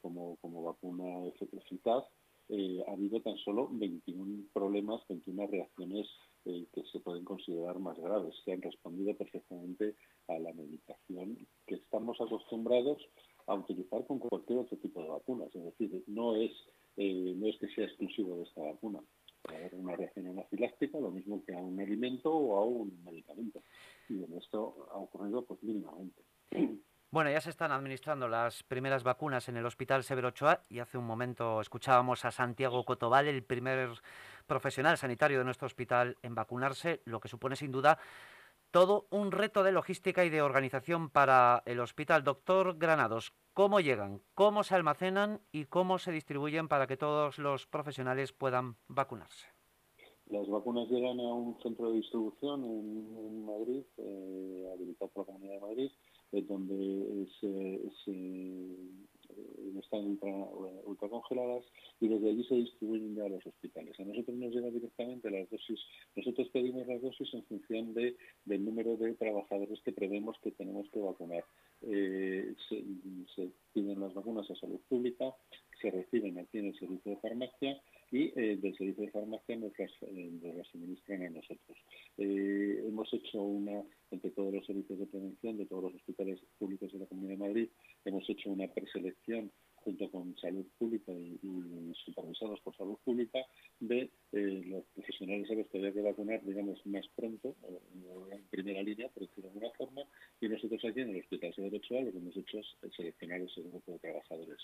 como, 0.02 0.36
como 0.38 0.64
vacuna 0.64 1.26
eficaz, 1.28 2.04
ha 2.50 2.92
habido 2.92 3.22
tan 3.22 3.38
solo 3.38 3.70
21 3.72 4.46
problemas, 4.54 5.02
21 5.08 5.48
reacciones 5.48 6.08
eh, 6.46 6.66
que 6.74 6.84
se 6.92 7.00
pueden 7.00 7.24
considerar 7.24 7.80
más 7.80 7.98
graves, 7.98 8.36
que 8.44 8.52
han 8.52 8.62
respondido 8.62 9.16
perfectamente 9.16 9.96
a 10.28 10.38
la 10.40 10.54
medicación 10.54 11.38
que 11.66 11.76
estamos 11.76 12.20
acostumbrados 12.20 13.02
a 13.48 13.56
utilizar 13.56 14.06
con 14.06 14.20
cualquier 14.20 14.60
otro 14.60 14.78
tipo 14.78 15.02
de 15.02 15.10
vacunas. 15.10 15.56
Es 15.56 15.64
decir, 15.64 16.04
no 16.08 16.36
es, 16.36 16.52
eh, 16.98 17.34
no 17.36 17.48
es 17.48 17.58
que 17.60 17.68
sea 17.70 17.86
exclusivo 17.86 18.38
de 18.38 18.44
esta 18.44 18.62
vacuna. 18.62 19.00
Puede 19.42 19.58
haber 19.58 19.76
una 19.76 19.96
reacción 19.96 20.28
anafiláctica, 20.28 21.00
lo 21.00 21.12
mismo 21.12 21.44
que 21.46 21.54
a 21.54 21.62
un 21.62 21.80
alimento 21.80 22.34
o 22.34 22.58
a 22.58 22.66
un 22.66 23.04
medicamento. 23.04 23.62
Y 24.10 24.24
en 24.24 24.34
esto 24.34 24.88
ha 24.92 24.98
ocurrido 24.98 25.46
pues 25.46 25.62
mínimamente. 25.64 26.22
Bueno, 27.14 27.30
ya 27.30 27.42
se 27.42 27.52
están 27.52 27.72
administrando 27.72 28.28
las 28.28 28.64
primeras 28.64 29.04
vacunas 29.04 29.48
en 29.48 29.56
el 29.56 29.68
Hospital 29.68 30.04
Severo 30.04 30.30
Ochoa 30.30 30.64
y 30.68 30.80
hace 30.80 30.98
un 30.98 31.06
momento 31.06 31.62
escuchábamos 31.62 32.26
a 32.26 32.32
Santiago 32.32 32.84
Cotobal, 32.86 33.28
el 33.28 33.44
primer 33.44 33.92
profesional 34.48 34.98
sanitario 34.98 35.38
de 35.38 35.44
nuestro 35.44 35.68
hospital 35.68 36.18
en 36.24 36.34
vacunarse, 36.34 37.04
lo 37.06 37.20
que 37.20 37.28
supone 37.28 37.56
sin 37.56 37.72
duda 37.72 38.00
todo 38.72 39.06
un 39.12 39.32
reto 39.32 39.62
de 39.62 39.72
logística 39.72 40.26
y 40.26 40.32
de 40.32 40.42
organización 40.42 41.12
para 41.12 41.62
el 41.68 41.82
hospital. 41.82 42.24
Doctor 42.24 42.80
Granados, 42.80 43.36
¿cómo 43.54 43.80
llegan, 43.80 44.20
cómo 44.34 44.64
se 44.64 44.74
almacenan 44.74 45.40
y 45.52 45.66
cómo 45.66 46.00
se 46.00 46.12
distribuyen 46.12 46.68
para 46.68 46.88
que 46.88 46.98
todos 46.98 47.38
los 47.38 47.68
profesionales 47.68 48.34
puedan 48.34 48.76
vacunarse? 48.88 49.46
Las 50.32 50.50
vacunas 50.50 50.90
llegan 50.90 51.20
a 51.20 51.32
un 51.32 51.62
centro 51.62 51.92
de 51.92 51.98
distribución 51.98 52.64
en, 52.64 53.46
Madrid, 53.46 53.84
eh, 53.98 54.72
habilitado 54.74 55.12
por 55.12 55.28
la 55.28 55.34
Comunidad 55.34 55.54
de 55.54 55.62
Madrid, 55.62 55.92
donde 56.42 57.28
están 59.80 60.06
ultra, 60.86 61.10
congeladas 61.10 61.64
y 62.00 62.08
desde 62.08 62.30
allí 62.30 62.44
se 62.46 62.56
distribuyen 62.56 63.16
ya 63.16 63.26
a 63.26 63.30
los 63.30 63.46
hospitales. 63.46 64.00
A 64.00 64.04
nosotros 64.04 64.38
nos 64.38 64.54
llegan 64.54 64.74
directamente 64.74 65.30
las 65.30 65.50
dosis, 65.50 65.80
nosotros 66.16 66.50
pedimos 66.50 66.88
las 66.88 67.02
dosis 67.02 67.34
en 67.34 67.44
función 67.46 67.94
de, 67.94 68.16
del 68.46 68.66
número 68.66 68.98
de 68.98 69.14
trabajadores 69.14 69.80
que 69.82 69.92
prevemos 69.92 70.38
que 70.44 70.52
tenemos 70.52 70.90
que 70.90 71.00
vacunar. 71.00 71.44
Eh, 71.82 72.54
se, 72.70 72.84
se 73.36 73.50
piden 73.74 74.00
las 74.00 74.14
vacunas 74.14 74.50
a 74.50 74.56
salud 74.56 74.80
pública, 74.90 75.34
se 75.82 75.92
reciben 75.92 76.40
aquí 76.40 76.60
en 76.60 76.68
el 76.68 76.80
servicio 76.80 77.12
de 77.12 77.18
farmacia 77.18 77.82
y 78.14 78.32
eh, 78.36 78.58
del 78.58 78.78
servicio 78.78 79.06
de 79.06 79.12
farmacia 79.12 79.56
nos 79.56 79.72
las, 79.80 79.92
eh, 80.04 80.64
suministran 80.72 81.24
a 81.24 81.30
nosotros. 81.32 81.76
Eh, 82.20 82.84
hemos 82.88 83.12
hecho 83.12 83.42
una, 83.42 83.82
entre 84.12 84.30
todos 84.30 84.54
los 84.54 84.64
servicios 84.68 85.00
de 85.00 85.08
prevención 85.08 85.58
de 85.58 85.66
todos 85.66 85.86
los 85.86 85.96
hospitales 85.96 86.40
públicos 86.60 86.94
de 86.94 87.00
la 87.00 87.08
Comunidad 87.08 87.40
de 87.40 87.48
Madrid, 87.48 87.70
hemos 88.06 88.30
hecho 88.30 88.52
una 88.52 88.68
preselección 88.68 89.52
junto 89.78 90.12
con 90.12 90.38
salud 90.38 90.64
pública 90.78 91.12
y, 91.12 91.40
supervisados 92.06 92.62
por 92.62 92.76
salud 92.78 92.98
pública 93.04 93.40
de 93.80 94.10
los 94.32 94.86
profesionales 94.94 95.50
a 95.50 95.56
los 95.56 95.68
que 95.68 95.80
había 95.80 95.92
que 95.92 96.02
vacunar, 96.02 96.46
digamos, 96.46 96.86
más 96.86 97.06
pronto, 97.16 97.56
en 98.32 98.44
primera 98.50 98.82
línea, 98.84 99.10
por 99.10 99.24
decirlo 99.24 99.50
de 99.50 99.56
alguna 99.56 99.72
forma, 99.72 100.02
y 100.40 100.48
nosotros 100.48 100.86
aquí 100.86 101.02
en 101.02 101.10
el 101.10 101.22
Hospital 101.22 101.54
de 101.58 101.64
Derecho 101.64 102.00
lo 102.00 102.12
que 102.12 102.18
hemos 102.18 102.38
hecho 102.38 102.60
es 102.60 102.94
seleccionar 102.96 103.42
ese 103.42 103.62
grupo 103.62 103.92
de 103.92 104.00
trabajadores. 104.00 104.60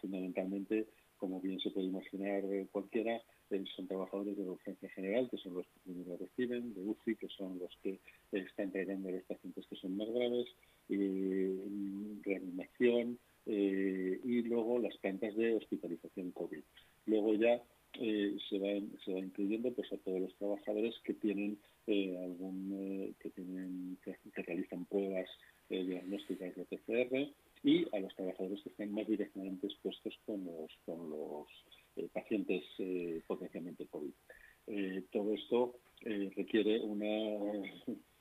fundamentalmente 0.00 0.86
como 1.20 1.40
bien 1.40 1.60
se 1.60 1.70
puede 1.70 1.86
imaginar 1.86 2.42
eh, 2.46 2.66
cualquiera, 2.72 3.22
eh, 3.50 3.64
son 3.76 3.86
trabajadores 3.86 4.36
de 4.36 4.44
la 4.44 4.52
urgencia 4.52 4.88
general, 4.88 5.28
que 5.30 5.36
son 5.36 5.54
los 5.54 5.66
que 5.66 5.80
primero 5.84 6.16
reciben, 6.16 6.74
de 6.74 6.80
UCI, 6.80 7.16
que 7.16 7.28
son 7.28 7.58
los 7.58 7.70
que 7.82 8.00
están 8.32 8.72
tratando 8.72 9.10
a 9.10 9.12
los 9.12 9.22
pacientes 9.24 9.66
que 9.66 9.76
son 9.76 9.96
más 9.98 10.08
graves, 10.10 10.48
eh, 10.88 11.54
reanimación 12.22 13.18
y 13.46 14.42
luego 14.42 14.78
las 14.78 14.96
plantas 14.98 15.34
de 15.34 15.54
hospitalización 15.54 16.30
COVID. 16.32 16.62
Luego 17.06 17.34
ya 17.34 17.60
se, 17.94 18.58
va, 18.58 18.68
se 19.04 19.12
va 19.12 19.18
incluyendo 19.18 19.72
pues, 19.72 19.92
a 19.92 19.96
todos 19.96 20.20
los 20.20 20.34
trabajadores 20.36 20.94
que 21.04 21.14
tienen 21.14 21.58
algún 21.88 23.16
que 23.18 23.30
tienen 23.30 23.98
que, 24.04 24.14
realizan 24.42 24.84
pruebas 24.84 25.28
diagnósticas 25.68 26.54
de 26.54 26.64
PCR 26.64 27.32
y 27.62 27.86
a 27.94 28.00
los 28.00 28.14
trabajadores 28.14 28.62
que 28.62 28.70
están 28.70 28.92
más 28.92 29.06
directamente 29.06 29.66
expuestos 29.66 30.18
con 30.24 30.44
los, 30.44 30.70
con 30.84 31.10
los 31.10 31.46
eh, 31.96 32.08
pacientes 32.12 32.64
eh, 32.78 33.20
potencialmente 33.26 33.86
COVID. 33.86 34.12
Eh, 34.68 35.04
todo 35.12 35.34
esto 35.34 35.76
requiere 36.02 36.80
una, 36.80 37.62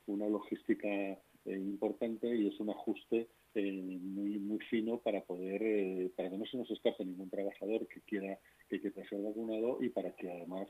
una 0.08 0.28
logística 0.28 1.18
importante 1.46 2.36
y 2.36 2.48
es 2.48 2.60
un 2.60 2.70
ajuste 2.70 3.30
muy 3.56 4.38
muy 4.38 4.60
fino 4.70 5.00
para 5.00 5.22
poder 5.22 6.12
para 6.12 6.30
que 6.30 6.38
no 6.38 6.46
se 6.46 6.58
nos 6.58 6.70
escape 6.70 7.06
ningún 7.06 7.30
trabajador 7.30 7.88
que 7.88 8.02
quiera 8.02 8.38
que 8.70 8.82
quiera 8.82 9.08
ser 9.08 9.22
vacunado 9.22 9.78
y 9.82 9.90
para 9.90 10.14
que 10.16 10.30
además 10.30 10.68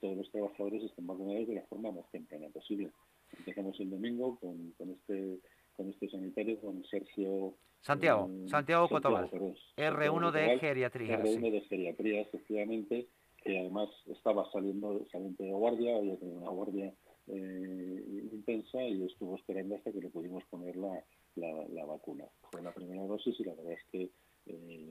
todos 0.00 0.16
los 0.16 0.30
trabajadores 0.30 0.82
estén 0.82 1.06
vacunados 1.06 1.46
de 1.46 1.54
la 1.54 1.66
forma 1.66 1.92
más 1.92 2.10
temprana 2.10 2.48
posible. 2.48 2.90
Empezamos 3.38 3.78
el 3.78 3.90
domingo 3.90 4.38
con, 4.40 4.72
con 4.72 4.90
este 4.90 5.38
con 5.78 5.88
este 5.90 6.10
sanitario, 6.10 6.60
con 6.60 6.84
Sergio... 6.84 7.54
Santiago, 7.80 8.28
eh, 8.28 8.48
Santiago 8.48 8.88
Cotobal, 8.88 9.30
R1 9.30 10.32
de 10.32 10.58
geriatría. 10.58 11.22
R1 11.22 11.52
de 11.52 11.60
geriatría, 11.60 12.20
efectivamente, 12.22 13.06
que 13.40 13.60
además 13.60 13.88
estaba 14.08 14.50
saliendo, 14.50 15.06
saliendo 15.12 15.44
de 15.44 15.52
guardia, 15.52 15.96
había 15.96 16.16
tenido 16.16 16.38
una 16.38 16.50
guardia 16.50 16.92
eh, 17.28 18.04
intensa 18.32 18.82
y 18.82 19.04
estuvo 19.04 19.36
esperando 19.36 19.76
hasta 19.76 19.92
que 19.92 20.00
le 20.00 20.10
pudimos 20.10 20.42
poner 20.50 20.74
la, 20.74 21.04
la, 21.36 21.84
vacuna. 21.84 22.24
Fue 22.50 22.60
la 22.60 22.74
primera 22.74 23.04
dosis 23.04 23.38
y 23.38 23.44
la 23.44 23.54
verdad 23.54 23.74
es 23.74 23.84
que 23.92 24.10
eh, 24.48 24.88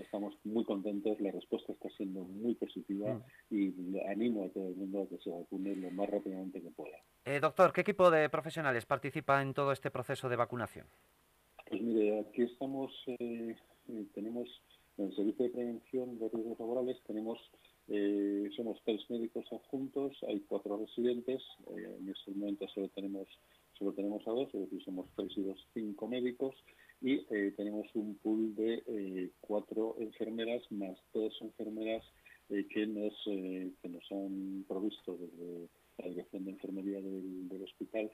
estamos 0.00 0.34
muy 0.44 0.64
contentos, 0.64 1.20
la 1.20 1.30
respuesta 1.30 1.72
está 1.72 1.88
siendo 1.90 2.24
muy 2.24 2.54
positiva 2.54 3.14
mm. 3.50 3.54
y 3.54 3.98
animo 4.08 4.44
a 4.44 4.48
todo 4.48 4.68
el 4.68 4.76
mundo 4.76 5.02
a 5.02 5.08
que 5.08 5.18
se 5.18 5.30
vacune 5.30 5.76
lo 5.76 5.90
más 5.90 6.08
rápidamente 6.08 6.60
que 6.60 6.70
pueda. 6.70 6.98
Eh, 7.24 7.40
doctor, 7.40 7.72
¿qué 7.72 7.80
equipo 7.80 8.10
de 8.10 8.28
profesionales 8.28 8.86
participa 8.86 9.42
en 9.42 9.54
todo 9.54 9.72
este 9.72 9.90
proceso 9.90 10.28
de 10.28 10.36
vacunación? 10.36 10.86
Pues 11.68 11.82
mire, 11.82 12.20
aquí 12.20 12.42
estamos, 12.42 12.92
eh, 13.06 13.56
eh, 13.88 14.04
tenemos 14.14 14.48
en 14.98 15.06
el 15.06 15.16
Servicio 15.16 15.44
de 15.44 15.50
Prevención 15.50 16.18
de 16.18 16.28
Riesgos 16.28 16.58
Laborales, 16.58 16.96
tenemos, 17.06 17.38
somos 18.56 18.80
tres 18.84 19.04
médicos 19.10 19.44
adjuntos, 19.52 20.16
hay 20.26 20.40
cuatro 20.40 20.78
residentes, 20.78 21.42
en 21.68 22.08
este 22.08 22.30
momento 22.30 22.66
solo 22.68 22.88
tenemos, 22.88 23.28
solo 23.74 23.92
tenemos 23.92 24.26
a 24.26 24.30
dos, 24.30 24.48
es 24.54 24.60
decir, 24.62 24.82
somos 24.84 25.06
tres 25.14 25.36
y 25.36 25.42
dos, 25.42 25.58
cinco 25.74 26.08
médicos, 26.08 26.54
y 27.00 27.24
tenemos 27.52 27.86
un 27.94 28.16
pool 28.16 28.54
de 28.54 29.30
cuatro 29.40 29.96
enfermeras 29.98 30.62
más 30.70 30.98
dos 31.12 31.36
enfermeras 31.40 32.02
que, 32.48 32.86
nos, 32.86 33.14
que 33.24 33.88
nos 33.88 34.12
han 34.12 34.64
provisto 34.66 35.16
desde 35.16 35.68
la 35.98 36.08
dirección 36.08 36.44
de 36.44 36.50
enfermería 36.52 37.00
del, 37.00 37.62
hospital 37.62 38.10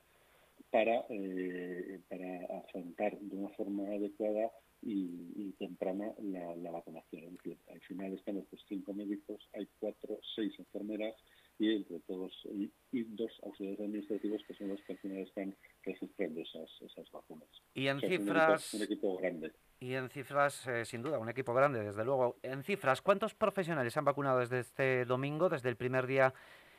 para, 0.70 1.04
eh, 1.10 2.00
para 2.08 2.58
afrontar 2.58 3.18
de 3.18 3.36
una 3.36 3.48
forma 3.50 3.84
adecuada 3.88 4.50
y, 4.82 5.52
temprana 5.58 6.12
la, 6.22 6.70
vacunación. 6.70 7.38
al 7.70 7.80
final 7.82 8.14
estamos 8.14 8.44
los 8.50 8.64
cinco 8.68 8.92
médicos, 8.94 9.48
hay 9.52 9.68
cuatro, 9.78 10.18
seis 10.34 10.52
enfermeras 10.58 11.14
y 11.58 11.76
entre 11.76 12.00
todos 12.00 12.32
y, 12.44 12.70
dos 12.92 13.30
auxiliares 13.44 13.80
administrativos 13.80 14.42
que 14.46 14.54
son 14.54 14.68
los 14.68 14.80
que 14.82 14.92
al 14.92 14.98
final 14.98 15.18
están 15.18 15.56
registrando 15.84 16.40
esas, 16.40 16.70
esas 16.82 17.10
vacunas. 17.10 17.48
Y 17.74 17.86
en 17.86 18.00
cifras... 18.00 18.74
Un 18.74 18.82
equipo, 18.82 19.16
grande. 19.18 19.52
Y 19.80 19.94
en 19.94 20.08
cifras, 20.10 20.66
eh, 20.66 20.84
sin 20.84 21.02
duda, 21.02 21.18
un 21.18 21.28
equipo 21.28 21.54
grande, 21.54 21.82
desde 21.82 22.04
luego. 22.04 22.36
En 22.42 22.62
cifras, 22.62 23.02
¿cuántos 23.02 23.34
profesionales 23.34 23.96
han 23.96 24.04
vacunado 24.04 24.40
desde 24.40 24.60
este 24.60 25.04
domingo, 25.04 25.48
desde 25.48 25.68
el 25.68 25.76
primer 25.76 26.06
día 26.06 26.34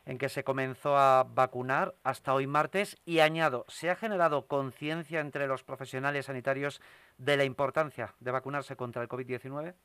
en 0.05 0.17
que 0.17 0.29
se 0.29 0.43
comenzó 0.43 0.97
a 0.97 1.23
vacunar 1.23 1.95
hasta 2.03 2.33
hoy 2.33 2.47
martes 2.47 2.97
y 3.05 3.19
añado, 3.19 3.65
¿se 3.67 3.89
ha 3.89 3.95
generado 3.95 4.47
conciencia 4.47 5.21
entre 5.21 5.47
los 5.47 5.63
profesionales 5.63 6.25
sanitarios 6.25 6.81
de 7.17 7.37
la 7.37 7.45
importancia 7.45 8.13
de 8.19 8.31
vacunarse 8.31 8.75
contra 8.75 9.01
el 9.01 9.07
COVID-19? 9.07 9.75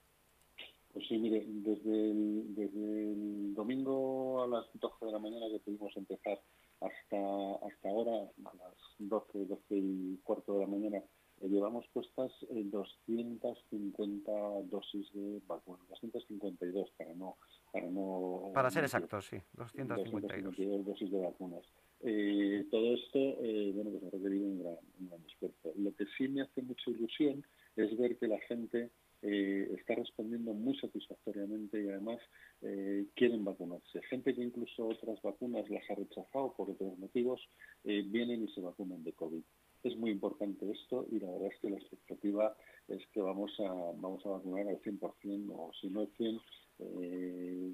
Pues 0.98 1.06
sí, 1.10 1.16
mire, 1.16 1.44
desde 1.46 2.10
el, 2.10 2.56
desde 2.56 3.12
el 3.12 3.54
domingo 3.54 4.42
a 4.42 4.48
las 4.48 4.66
12 4.74 5.06
de 5.06 5.12
la 5.12 5.20
mañana 5.20 5.46
que 5.48 5.60
pudimos 5.60 5.96
empezar 5.96 6.40
hasta, 6.80 7.54
hasta 7.64 7.88
ahora, 7.88 8.28
a 8.44 8.56
las 8.56 8.74
12, 8.98 9.44
12 9.44 9.62
y 9.70 10.16
cuarto 10.24 10.54
de 10.54 10.58
la 10.58 10.66
mañana, 10.66 10.98
eh, 10.98 11.48
llevamos 11.48 11.86
puestas 11.92 12.32
250 12.50 14.32
eh, 14.32 14.64
dosis 14.68 15.12
de 15.12 15.40
vacunas, 15.46 15.86
252 15.88 16.90
para 16.96 17.14
no... 17.14 17.36
Para, 17.72 17.88
no, 17.88 18.50
para 18.52 18.68
ser 18.68 18.82
exactos, 18.82 19.24
sí, 19.26 19.36
252. 19.52 20.84
dosis 20.84 21.12
de 21.12 21.20
vacunas. 21.20 21.62
Eh, 22.00 22.66
todo 22.72 22.94
esto, 22.94 23.36
bueno, 23.72 23.90
pues 23.92 24.02
ha 24.02 24.16
requerido 24.16 24.46
un 24.46 24.64
gran, 24.64 24.78
un 24.98 25.08
gran 25.10 25.20
esfuerzo. 25.24 25.72
Lo 25.76 25.94
que 25.94 26.06
sí 26.16 26.26
me 26.26 26.42
hace 26.42 26.60
mucha 26.62 26.90
ilusión 26.90 27.44
es 27.76 27.96
ver 27.96 28.18
que 28.18 28.26
la 28.26 28.40
gente 28.40 28.90
eh, 29.22 29.74
está 29.76 29.94
respondiendo 29.94 30.54
muy 30.54 30.78
satisfactoriamente 30.78 31.82
y 31.82 31.88
además 31.88 32.18
eh, 32.62 33.06
quieren 33.14 33.44
vacunarse. 33.44 34.00
Gente 34.02 34.34
que 34.34 34.42
incluso 34.42 34.86
otras 34.86 35.20
vacunas 35.22 35.68
las 35.70 35.88
ha 35.90 35.94
rechazado 35.94 36.54
por 36.56 36.70
otros 36.70 36.98
motivos, 36.98 37.40
eh, 37.84 38.02
vienen 38.06 38.44
y 38.44 38.52
se 38.52 38.60
vacunan 38.60 39.02
de 39.02 39.12
COVID. 39.12 39.42
Es 39.82 39.96
muy 39.96 40.10
importante 40.10 40.70
esto 40.70 41.06
y 41.10 41.20
la 41.20 41.30
verdad 41.30 41.50
es 41.52 41.60
que 41.60 41.70
la 41.70 41.78
expectativa 41.78 42.56
es 42.88 43.06
que 43.12 43.20
vamos 43.20 43.52
a, 43.60 43.72
vamos 43.96 44.24
a 44.26 44.30
vacunar 44.30 44.68
al 44.68 44.80
100% 44.82 45.50
o 45.50 45.70
si 45.80 45.88
no 45.88 46.00
al 46.00 46.08
100, 46.16 46.40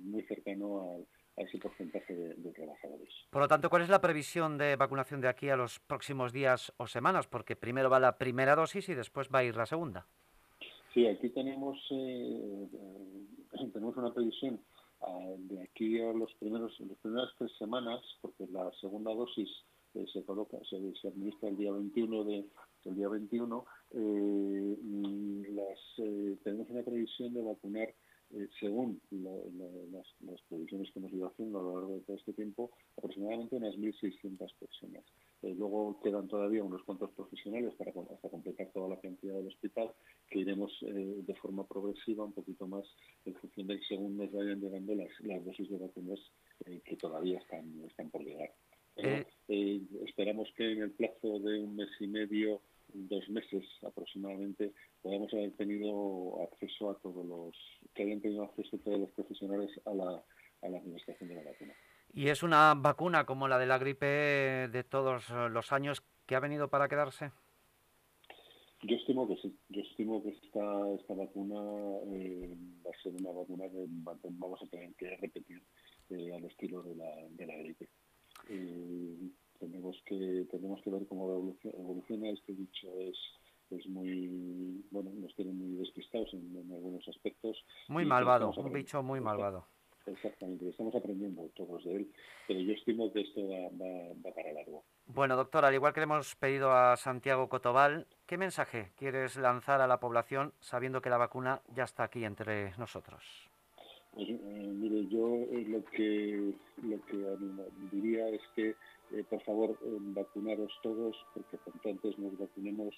muy 0.05 0.23
cercano 0.23 0.95
al, 0.95 1.07
a 1.37 1.43
ese 1.43 1.59
porcentaje 1.59 2.15
de, 2.15 2.53
trabajadores. 2.53 3.13
Por 3.31 3.43
lo 3.43 3.49
tanto, 3.49 3.69
¿cuál 3.69 3.83
es 3.83 3.89
la 3.89 4.01
previsión 4.01 4.57
de 4.59 4.77
vacunación 4.77 5.21
de 5.21 5.29
aquí 5.29 5.49
a 5.49 5.57
los 5.57 5.81
próximos 5.81 6.33
días 6.33 6.73
o 6.77 6.87
semanas? 6.87 7.27
Porque 7.27 7.57
primero 7.57 7.91
va 7.91 7.99
la 7.99 8.19
primera 8.19 8.55
dosis 8.55 8.89
y 8.89 8.95
después 8.95 9.29
va 9.35 9.41
a 9.41 9.45
ir 9.45 9.57
la 9.57 9.67
segunda. 9.67 10.07
Sí, 10.95 11.09
aquí 11.09 11.29
tenemos, 11.31 11.77
eh, 11.91 12.69
tenemos 13.73 13.97
una 13.97 14.15
previsión 14.15 14.61
ah, 15.01 15.35
de 15.37 15.61
aquí 15.63 16.01
a 16.01 16.13
los 16.13 16.33
primeros, 16.35 16.79
las 16.79 16.97
primeras 16.99 17.31
tres 17.37 17.51
semanas, 17.59 18.01
porque 18.21 18.47
la 18.47 18.71
segunda 18.81 19.13
dosis 19.13 19.51
eh, 19.95 20.07
se 20.13 20.23
coloca, 20.23 20.57
se, 20.71 20.77
administra 21.09 21.49
el 21.49 21.57
día 21.57 21.73
21 21.73 22.25
de 22.25 22.47
el 22.85 22.95
día 22.95 23.09
21, 23.09 23.65
eh, 23.91 24.77
las, 25.51 26.41
tenemos 26.45 26.71
una 26.71 26.83
previsión 26.83 27.35
de 27.35 27.43
vacunar 27.43 27.93
eh, 28.35 28.49
según 28.59 29.01
las, 29.11 30.41
previsiones 30.49 30.91
que 30.91 30.99
hemos 30.99 31.13
ido 31.13 31.29
haciendo 31.29 31.61
a 31.61 31.63
lo 31.63 31.75
largo 31.75 31.95
de 31.95 32.01
todo 32.01 32.17
este 32.17 32.33
tiempo, 32.33 32.71
aproximadamente 32.97 33.57
unas 33.57 33.75
1.600 33.77 34.55
personas. 34.59 35.05
Eh, 35.45 35.55
luego 35.59 36.01
quedan 36.03 36.27
todavía 36.27 36.65
unos 36.65 36.83
cuantos 36.85 37.11
profesionales 37.11 37.75
para 37.75 37.91
hasta 37.91 38.31
completar 38.31 38.71
toda 38.73 38.89
la 38.89 39.01
cantidad 39.01 39.35
del 39.35 39.49
hospital, 39.49 39.93
que 40.31 40.39
iremos 40.39 40.73
eh, 40.83 41.23
de 41.27 41.35
forma 41.35 41.67
progresiva, 41.67 42.25
un 42.25 42.33
poquito 42.33 42.67
más, 42.67 42.85
en 43.27 43.35
función 43.35 43.67
de 43.67 43.79
que 43.79 43.85
según 43.85 44.17
nos 44.17 44.33
vayan 44.33 44.61
llegando 44.61 44.95
las, 44.95 45.11
las 45.21 45.45
dosis 45.45 45.69
de 45.69 45.77
vacunas 45.77 46.21
que 46.85 46.97
todavía 46.97 47.39
están, 47.41 47.85
están 47.85 48.11
por 48.11 48.23
llegar. 48.25 48.51
esperamos 50.07 50.49
que 50.57 50.73
en 50.73 50.83
el 50.83 50.93
plazo 50.93 51.41
de 51.41 51.59
un 51.59 51.77
mes 51.77 51.91
y 52.01 52.07
medio 52.07 52.63
dos 52.95 53.29
meses 53.29 53.65
aproximadamente 53.83 54.73
podamos 55.03 55.33
haber 55.35 55.53
tenido 55.57 56.43
acceso 56.43 56.91
a 56.91 56.99
todos 57.01 57.27
los, 57.27 57.57
que 57.93 58.05
hayan 58.05 58.21
tenido 58.21 58.45
acceso 58.45 58.79
todos 58.79 58.99
los 58.99 59.11
profesionales 59.11 59.71
a 59.85 59.93
la, 59.93 60.25
a 60.63 60.69
la 60.69 60.79
administración 60.79 61.29
de 61.29 61.35
la 61.35 61.43
vacuna. 61.43 61.75
¿Y 62.15 62.29
es 62.29 62.43
una 62.43 62.75
vacuna 62.75 63.27
como 63.27 63.49
la 63.49 63.59
de 63.59 63.67
la 63.67 63.79
gripe 63.79 64.07
de 64.07 64.85
todos 64.85 65.31
los 65.31 65.73
años 65.73 66.03
que 66.27 66.37
ha 66.37 66.41
venido 66.41 66.69
para 66.69 66.89
quedarse? 66.89 67.33
Yo 68.83 68.97
estimo 68.97 69.27
que 69.27 69.37
sí. 69.37 69.57
Yo 69.69 69.81
estimo 69.81 70.23
que 70.23 70.29
esta, 70.31 70.91
esta 70.95 71.15
vacuna 71.15 71.61
eh, 72.13 72.55
va 72.87 72.91
a 72.91 73.03
ser 73.03 73.15
una 73.15 73.33
vacuna 73.33 73.65
que 73.69 73.87
vamos 74.31 74.63
a 74.63 74.67
tener 74.67 74.95
que 74.95 75.17
repetir 75.17 75.63
eh, 76.11 76.35
al 76.35 76.45
estilo 76.45 76.83
de 76.83 76.95
la, 76.95 77.11
de 77.31 77.47
la 77.47 77.57
gripe. 77.57 77.89
Eh, 78.49 79.31
tenemos 79.59 79.97
que 80.05 80.47
tenemos 80.51 80.83
que 80.83 80.91
ver 80.91 81.07
cómo 81.07 81.57
evoluciona 81.63 82.31
este 82.31 82.53
dicho 82.53 82.89
es 82.99 83.17
es 83.71 83.87
muy 83.89 84.85
bueno 84.91 85.11
nos 85.15 85.35
tiene 85.35 85.53
muy 85.53 85.77
despistados 85.79 86.33
en, 86.35 86.71
algunos 86.73 87.07
aspectos 87.09 87.65
muy 87.89 88.05
malvado 88.05 88.53
un 88.57 88.73
bicho 88.73 89.03
muy 89.03 89.21
malvado 89.21 89.67
exactamente 90.07 90.69
estamos 90.69 90.95
aprendiendo 90.95 91.49
todos 91.55 91.85
de 91.85 91.97
él 91.97 92.13
pero 92.47 92.61
yo 92.61 92.73
estimo 92.73 93.13
que 93.13 93.23
esto 93.23 93.49
va, 93.49 93.69
va, 93.71 94.35
para 94.35 94.53
largo 94.53 94.85
bueno 95.07 95.37
doctor 95.37 95.65
al 95.65 95.75
igual 95.75 95.93
que 95.93 96.01
le 96.01 96.05
hemos 96.05 96.35
pedido 96.37 96.73
a 96.73 96.97
Santiago 96.97 97.49
Cotobal 97.49 98.07
qué 98.27 98.37
mensaje 98.37 98.93
quieres 98.97 99.37
lanzar 99.37 99.81
a 99.81 99.87
la 99.87 100.01
población 100.01 100.53
sabiendo 100.61 101.01
que 101.01 101.11
la 101.11 101.19
vacuna 101.19 101.63
ya 101.75 101.85
está 101.85 102.05
aquí 102.05 102.25
entre 102.25 102.77
nosotros 102.79 103.51
pues 104.15 104.29
eh, 104.29 104.35
mire 104.35 105.07
yo 105.09 105.37
eh, 105.51 105.65
lo 105.69 105.85
que 105.85 106.53
lo 106.83 107.05
que 107.07 107.37
diría 107.91 108.29
es 108.29 108.43
que 108.55 108.75
eh, 109.13 109.25
por 109.29 109.41
favor, 109.43 109.79
vacunaros 109.83 110.73
todos, 110.83 111.15
porque 111.35 111.59
cuanto 111.59 111.89
antes 111.91 112.19
nos 112.19 112.37
vacunemos, 112.39 112.95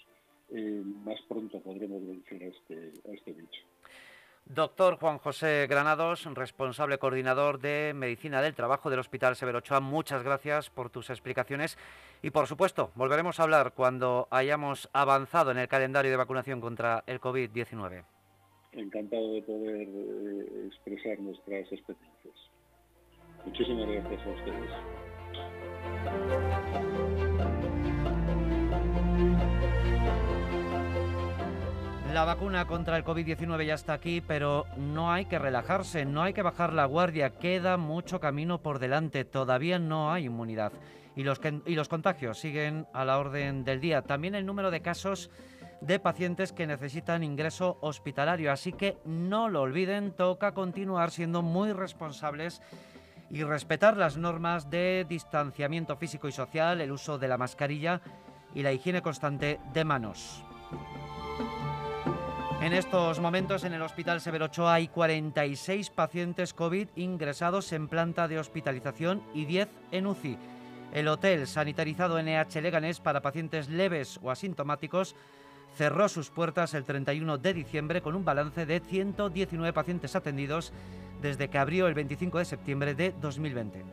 más 1.04 1.20
pronto 1.28 1.60
podremos 1.60 2.06
vencer 2.06 2.44
a 2.44 2.46
este, 2.46 2.92
a 3.10 3.12
este 3.12 3.32
bicho. 3.32 3.62
Doctor 4.48 4.96
Juan 4.96 5.18
José 5.18 5.66
Granados, 5.68 6.24
responsable 6.32 6.98
coordinador 6.98 7.58
de 7.58 7.92
Medicina 7.96 8.40
del 8.40 8.54
Trabajo 8.54 8.90
del 8.90 9.00
Hospital 9.00 9.34
Severo 9.34 9.58
Ochoa, 9.58 9.80
muchas 9.80 10.22
gracias 10.22 10.70
por 10.70 10.88
tus 10.88 11.10
explicaciones 11.10 11.76
y 12.22 12.30
por 12.30 12.46
supuesto 12.46 12.92
volveremos 12.94 13.40
a 13.40 13.42
hablar 13.42 13.72
cuando 13.74 14.28
hayamos 14.30 14.88
avanzado 14.92 15.50
en 15.50 15.58
el 15.58 15.66
calendario 15.66 16.12
de 16.12 16.16
vacunación 16.16 16.60
contra 16.60 17.02
el 17.08 17.20
COVID-19. 17.20 18.04
Encantado 18.70 19.32
de 19.32 19.42
poder 19.42 19.88
expresar 20.66 21.18
nuestras 21.18 21.72
experiencias. 21.72 22.34
Muchísimas 23.44 23.88
gracias 23.88 24.26
a 24.26 24.30
ustedes. 24.30 24.70
La 32.16 32.24
vacuna 32.24 32.66
contra 32.66 32.96
el 32.96 33.04
COVID-19 33.04 33.66
ya 33.66 33.74
está 33.74 33.92
aquí, 33.92 34.22
pero 34.22 34.64
no 34.78 35.12
hay 35.12 35.26
que 35.26 35.38
relajarse, 35.38 36.06
no 36.06 36.22
hay 36.22 36.32
que 36.32 36.40
bajar 36.40 36.72
la 36.72 36.86
guardia, 36.86 37.28
queda 37.28 37.76
mucho 37.76 38.20
camino 38.20 38.62
por 38.62 38.78
delante, 38.78 39.26
todavía 39.26 39.78
no 39.78 40.10
hay 40.10 40.24
inmunidad. 40.24 40.72
Y 41.14 41.24
los, 41.24 41.88
contagios 41.90 42.38
siguen 42.38 42.86
a 42.94 43.04
la 43.04 43.18
orden 43.18 43.64
del 43.64 43.82
día. 43.82 44.00
También 44.00 44.34
el 44.34 44.46
número 44.46 44.70
de 44.70 44.80
casos 44.80 45.28
de 45.82 45.98
pacientes 45.98 46.54
que 46.54 46.66
necesitan 46.66 47.22
ingreso 47.22 47.76
hospitalario. 47.82 48.50
Así 48.50 48.72
que 48.72 48.96
no 49.04 49.50
lo 49.50 49.60
olviden, 49.60 50.12
toca 50.12 50.54
continuar 50.54 51.10
siendo 51.10 51.42
muy 51.42 51.74
responsables 51.74 52.62
y 53.28 53.42
respetar 53.42 53.94
las 53.98 54.16
normas 54.16 54.70
de 54.70 55.04
distanciamiento 55.06 55.96
físico 55.96 56.28
y 56.28 56.32
social, 56.32 56.80
el 56.80 56.92
uso 56.92 57.18
de 57.18 57.28
la 57.28 57.36
mascarilla 57.36 58.00
y 58.54 58.62
la 58.62 58.72
higiene 58.72 59.02
constante 59.02 59.60
de 59.74 59.84
manos. 59.84 60.42
En 62.66 62.72
estos 62.72 63.20
momentos 63.20 63.62
en 63.62 63.74
el 63.74 63.82
Hospital 63.82 64.20
Severo 64.20 64.46
Ochoa 64.46 64.74
hay 64.74 64.88
46 64.88 65.88
pacientes 65.90 66.52
COVID 66.52 66.88
ingresados 66.96 67.70
en 67.70 67.86
planta 67.86 68.26
de 68.26 68.40
hospitalización 68.40 69.22
y 69.32 69.44
10 69.44 69.68
en 69.92 70.08
UCI. 70.08 70.36
El 70.92 71.06
hotel 71.06 71.46
sanitarizado 71.46 72.20
NH 72.20 72.60
Leganés 72.60 72.98
para 72.98 73.22
pacientes 73.22 73.68
leves 73.68 74.18
o 74.20 74.32
asintomáticos 74.32 75.14
cerró 75.76 76.08
sus 76.08 76.30
puertas 76.30 76.74
el 76.74 76.82
31 76.82 77.38
de 77.38 77.54
diciembre 77.54 78.02
con 78.02 78.16
un 78.16 78.24
balance 78.24 78.66
de 78.66 78.80
119 78.80 79.72
pacientes 79.72 80.16
atendidos 80.16 80.72
desde 81.22 81.48
que 81.48 81.58
abrió 81.58 81.86
el 81.86 81.94
25 81.94 82.38
de 82.38 82.44
septiembre 82.46 82.96
de 82.96 83.14
2020. 83.20 83.84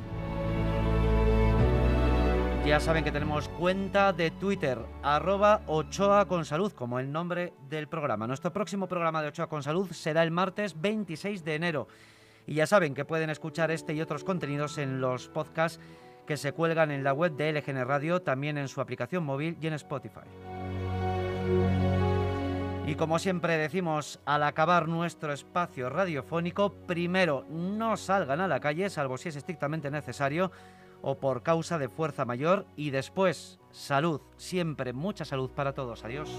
Ya 2.65 2.79
saben 2.79 3.03
que 3.03 3.11
tenemos 3.11 3.49
cuenta 3.49 4.13
de 4.13 4.31
Twitter, 4.31 4.79
arroba 5.03 5.63
Ochoa 5.67 6.25
con 6.29 6.45
Salud, 6.45 6.71
como 6.71 6.97
el 6.97 7.11
nombre 7.11 7.51
del 7.67 7.89
programa. 7.89 8.25
Nuestro 8.25 8.53
próximo 8.53 8.87
programa 8.87 9.21
de 9.21 9.27
Ochoa 9.27 9.49
con 9.49 9.61
Salud 9.61 9.91
será 9.91 10.23
el 10.23 10.31
martes 10.31 10.79
26 10.79 11.43
de 11.43 11.55
enero. 11.55 11.87
Y 12.47 12.55
ya 12.55 12.65
saben 12.65 12.93
que 12.93 13.03
pueden 13.03 13.29
escuchar 13.29 13.69
este 13.69 13.93
y 13.93 14.01
otros 14.01 14.23
contenidos 14.23 14.77
en 14.77 15.01
los 15.01 15.27
podcasts 15.27 15.81
que 16.25 16.37
se 16.37 16.53
cuelgan 16.53 16.91
en 16.91 17.03
la 17.03 17.11
web 17.11 17.33
de 17.33 17.51
LGN 17.51 17.85
Radio, 17.85 18.21
también 18.21 18.57
en 18.57 18.69
su 18.69 18.79
aplicación 18.79 19.25
móvil 19.25 19.57
y 19.59 19.67
en 19.67 19.73
Spotify. 19.73 20.21
Y 22.87 22.95
como 22.95 23.19
siempre 23.19 23.57
decimos, 23.57 24.21
al 24.25 24.43
acabar 24.43 24.87
nuestro 24.87 25.33
espacio 25.33 25.89
radiofónico, 25.89 26.71
primero 26.71 27.45
no 27.49 27.97
salgan 27.97 28.39
a 28.39 28.47
la 28.47 28.61
calle, 28.61 28.89
salvo 28.89 29.17
si 29.17 29.29
es 29.29 29.35
estrictamente 29.35 29.91
necesario 29.91 30.49
o 31.03 31.19
por 31.19 31.43
causa 31.43 31.77
de 31.77 31.89
fuerza 31.89 32.25
mayor, 32.25 32.65
y 32.75 32.89
después 32.89 33.59
salud, 33.71 34.21
siempre 34.37 34.93
mucha 34.93 35.25
salud 35.25 35.51
para 35.51 35.73
todos. 35.73 36.03
Adiós. 36.03 36.29